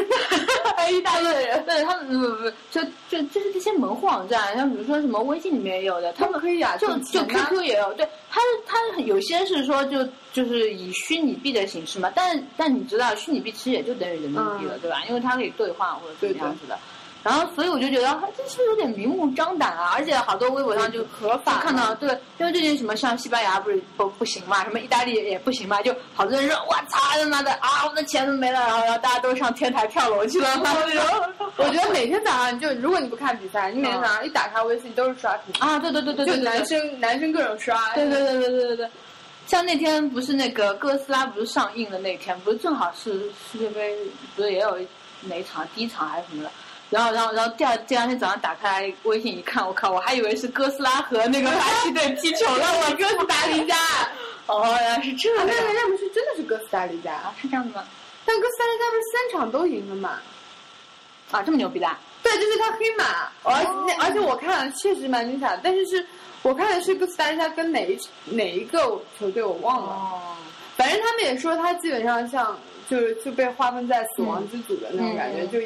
[0.91, 1.61] 意大利的人？
[1.65, 15.01] 对他们不不不，就就就是这些门户网站，像比如说什么微信里面也有的，他们可以啊，就就 QQ 也有，对，它它有些是说就就是以虚拟币的形式嘛，但但你知道虚拟币其实也就等于人民币了，嗯对吧？
[15.09, 16.77] 因为它可以兑换或者怎么样子的。
[17.25, 19.93] 然后，所以我就觉得它这是不是有点明目张胆啊？
[19.95, 30.79] 而且好多微博上就合法看到，对，因为最近什么像西班牙不是不不行嘛，什么意大利也不行嘛，就好多人说我操他妈的啊，我的钱都没了，然后然后大家都上天台跳楼去了，然后
[31.57, 37.91] 我觉得每天早上就如果你不看比赛，你每天早上一打开微信都是刷屏，啊，对对对对对，就对男生男生各种刷。
[37.95, 38.89] 对对对对对对对，
[39.47, 43.97] 像那天不是那个哥斯拉不是上映的那天，不是正好是世界杯，
[44.35, 44.77] 不是也有
[45.21, 46.51] 哪一场第一场还是什么的。
[46.89, 53.75] 然后，然后，然后第二第二天早上打开微信一看，我靠，我还以为是哥斯拉和那个巴西队踢球了，我哥斯达黎加。
[54.47, 57.83] 哦，原来是这啊，样那个那不是真的是哥斯达黎加，啊，是这样子吗？
[58.25, 60.19] 但哥斯达黎加不是三场都赢了嘛？
[61.31, 61.99] 啊，这么牛逼的啊？
[62.21, 66.05] 对，就是他黑马，而那而且我看了确实蛮精彩，但是是
[66.43, 68.79] 我看的是哥斯达黎加跟哪一哪一个
[69.19, 70.21] 球队我忘了，哦，
[70.77, 72.55] 反正他们也说他基本上像
[72.87, 75.59] 就是就被划分在死亡之组的那种感觉，就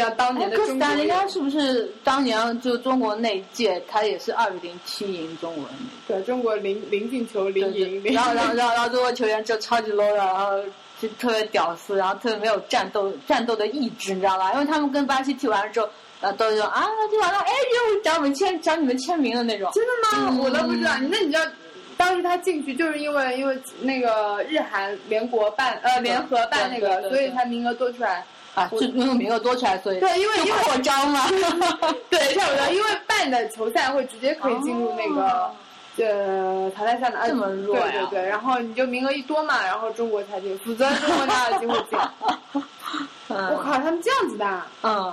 [0.00, 5.64] 像当哎，年的哥斯达中国有黎加是不是当年就中国那一届，他也是二比零七赢中国
[6.08, 10.58] 对中国零零进球零对赢，对然后然后然后然后中国球员就超级 low 的，然后
[11.00, 14.52] 就特别屌丝，然后特别没有战斗战斗的意志，你知道吧？
[14.54, 15.88] 因为他们跟巴西踢完了之后，
[16.20, 19.70] 然后，都是说啊，踢完了，哎，又找我们签找你们签名的那种。
[19.74, 20.28] 真的吗？
[20.30, 20.92] 嗯我都不知道。
[21.10, 21.44] 那你知道，
[21.98, 28.24] 当时他进去就是因为因为那个日韩联国办呃联合办那个，所以他名额多出来。
[28.54, 31.26] 啊，就因为名额多出来，所以对因为因为扩张嘛。
[32.10, 35.22] 对，差不多，因为办的球赛会直接可以进入那个。
[35.28, 35.50] 哦
[35.98, 41.98] 呃，淘汰赛的这么弱呀对对对，然后你就名额一多嘛，然后中国才进， 否则中国哪有机会进？
[43.28, 45.12] 我嗯靠，他们这样子的啊，嗯，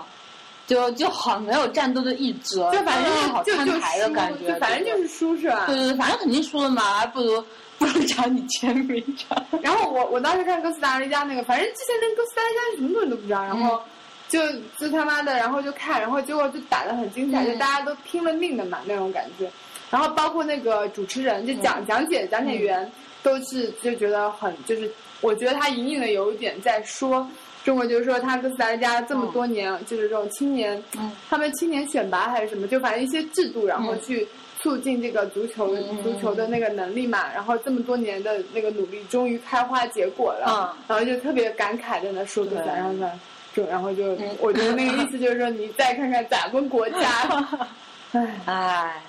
[0.67, 5.65] 就就好没有战斗的意志，就反正好摊就就牌的输感觉，就反正就是输是吧？
[5.67, 7.43] 对对对，反正肯定输了嘛，还不如
[7.79, 9.35] 不如找你签名照。
[9.63, 13.81] 然后我我当时看哥斯达黎加那个，反正之前连哥斯达黎加什么东西都不知道，然后
[14.27, 14.39] 就
[14.77, 19.49] 就他妈的，然后就看，然后结果就打得很精彩，嗯就大家都拼了命的嘛那种感觉。
[19.89, 22.91] 然后包括那个主持人，就讲、讲解讲解员，
[23.23, 27.27] 都是就觉得很就是，我觉得他隐隐的有一点在说。
[27.65, 34.25] 中国就是说，他哥斯达黎加这么多年，就是这种青年，嗯他们青年选拔还是什么，就反正一些制度，然后嗯去
[34.61, 37.31] 促进这个足球、嗯足球的那个能力嘛。
[37.33, 40.45] 然后这么多年的那个努力，终于开花结果了。
[40.47, 43.19] 嗯然后就特别感慨在那说哥斯达，对然后呢，
[43.55, 47.47] 就然后就、嗯我觉得那个意思就是说，你再看看咱们国家，
[48.13, 49.03] 唉，唉，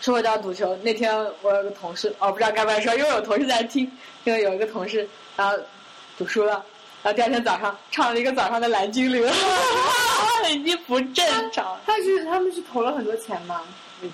[0.00, 3.90] 说回到足球，那天我有个同事，哦，不知道该不该说，因为有同事在听，
[4.24, 5.56] 因为有一个同事，然后
[6.18, 6.64] 赌输了，
[7.02, 9.26] 然后第二天早上唱了一个早上的蓝精灵，
[10.50, 13.62] 已经不正常，他是他们是投了很多钱吗？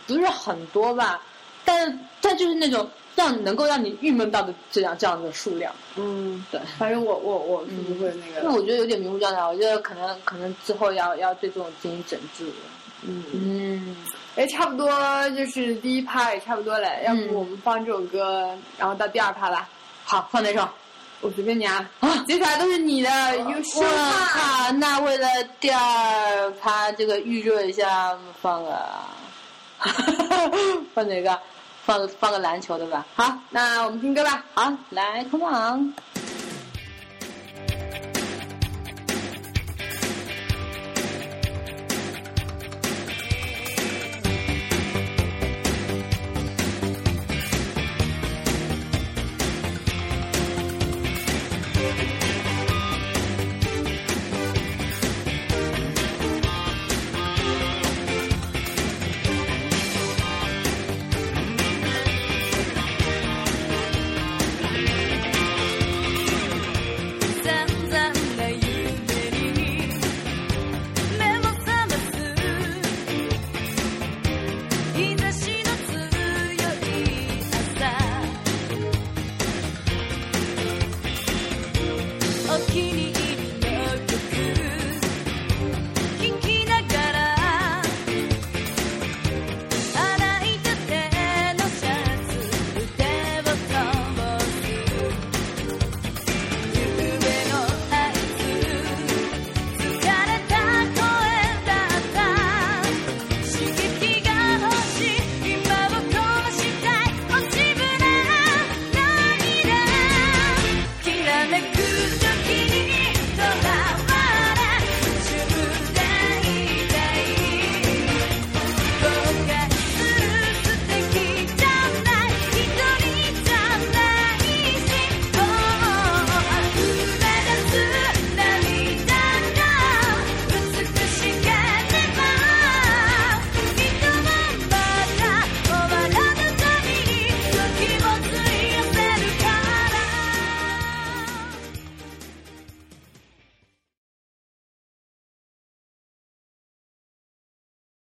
[0.07, 1.21] 不是很多吧，
[1.65, 6.61] 但是但就是那种让能够让你郁闷到的这样这样的数量，嗯，对。
[6.79, 12.51] 反正我我我是不会那个，因为我觉得有点明目张胆，我觉得可能可能之后要要对这种进行整治。
[13.03, 13.97] 嗯，嗯，
[14.37, 14.91] 哎，差不多
[15.31, 19.69] 就是第一趴也差不多了，要嗯不我们放这首歌，然后到第二趴吧。
[20.05, 20.69] 好，放哪首？
[21.23, 23.87] 我随便你啊，啊接下来都是你的，优秀我。
[24.29, 24.73] 靠！
[24.73, 25.27] 那为了
[25.59, 28.79] 第二趴这个预热一下，放个
[30.95, 31.39] 放哪个？
[31.85, 33.07] 放放个篮球对吧。
[33.15, 34.45] 好，那我们听歌吧。
[34.55, 35.95] 好，来，Come on。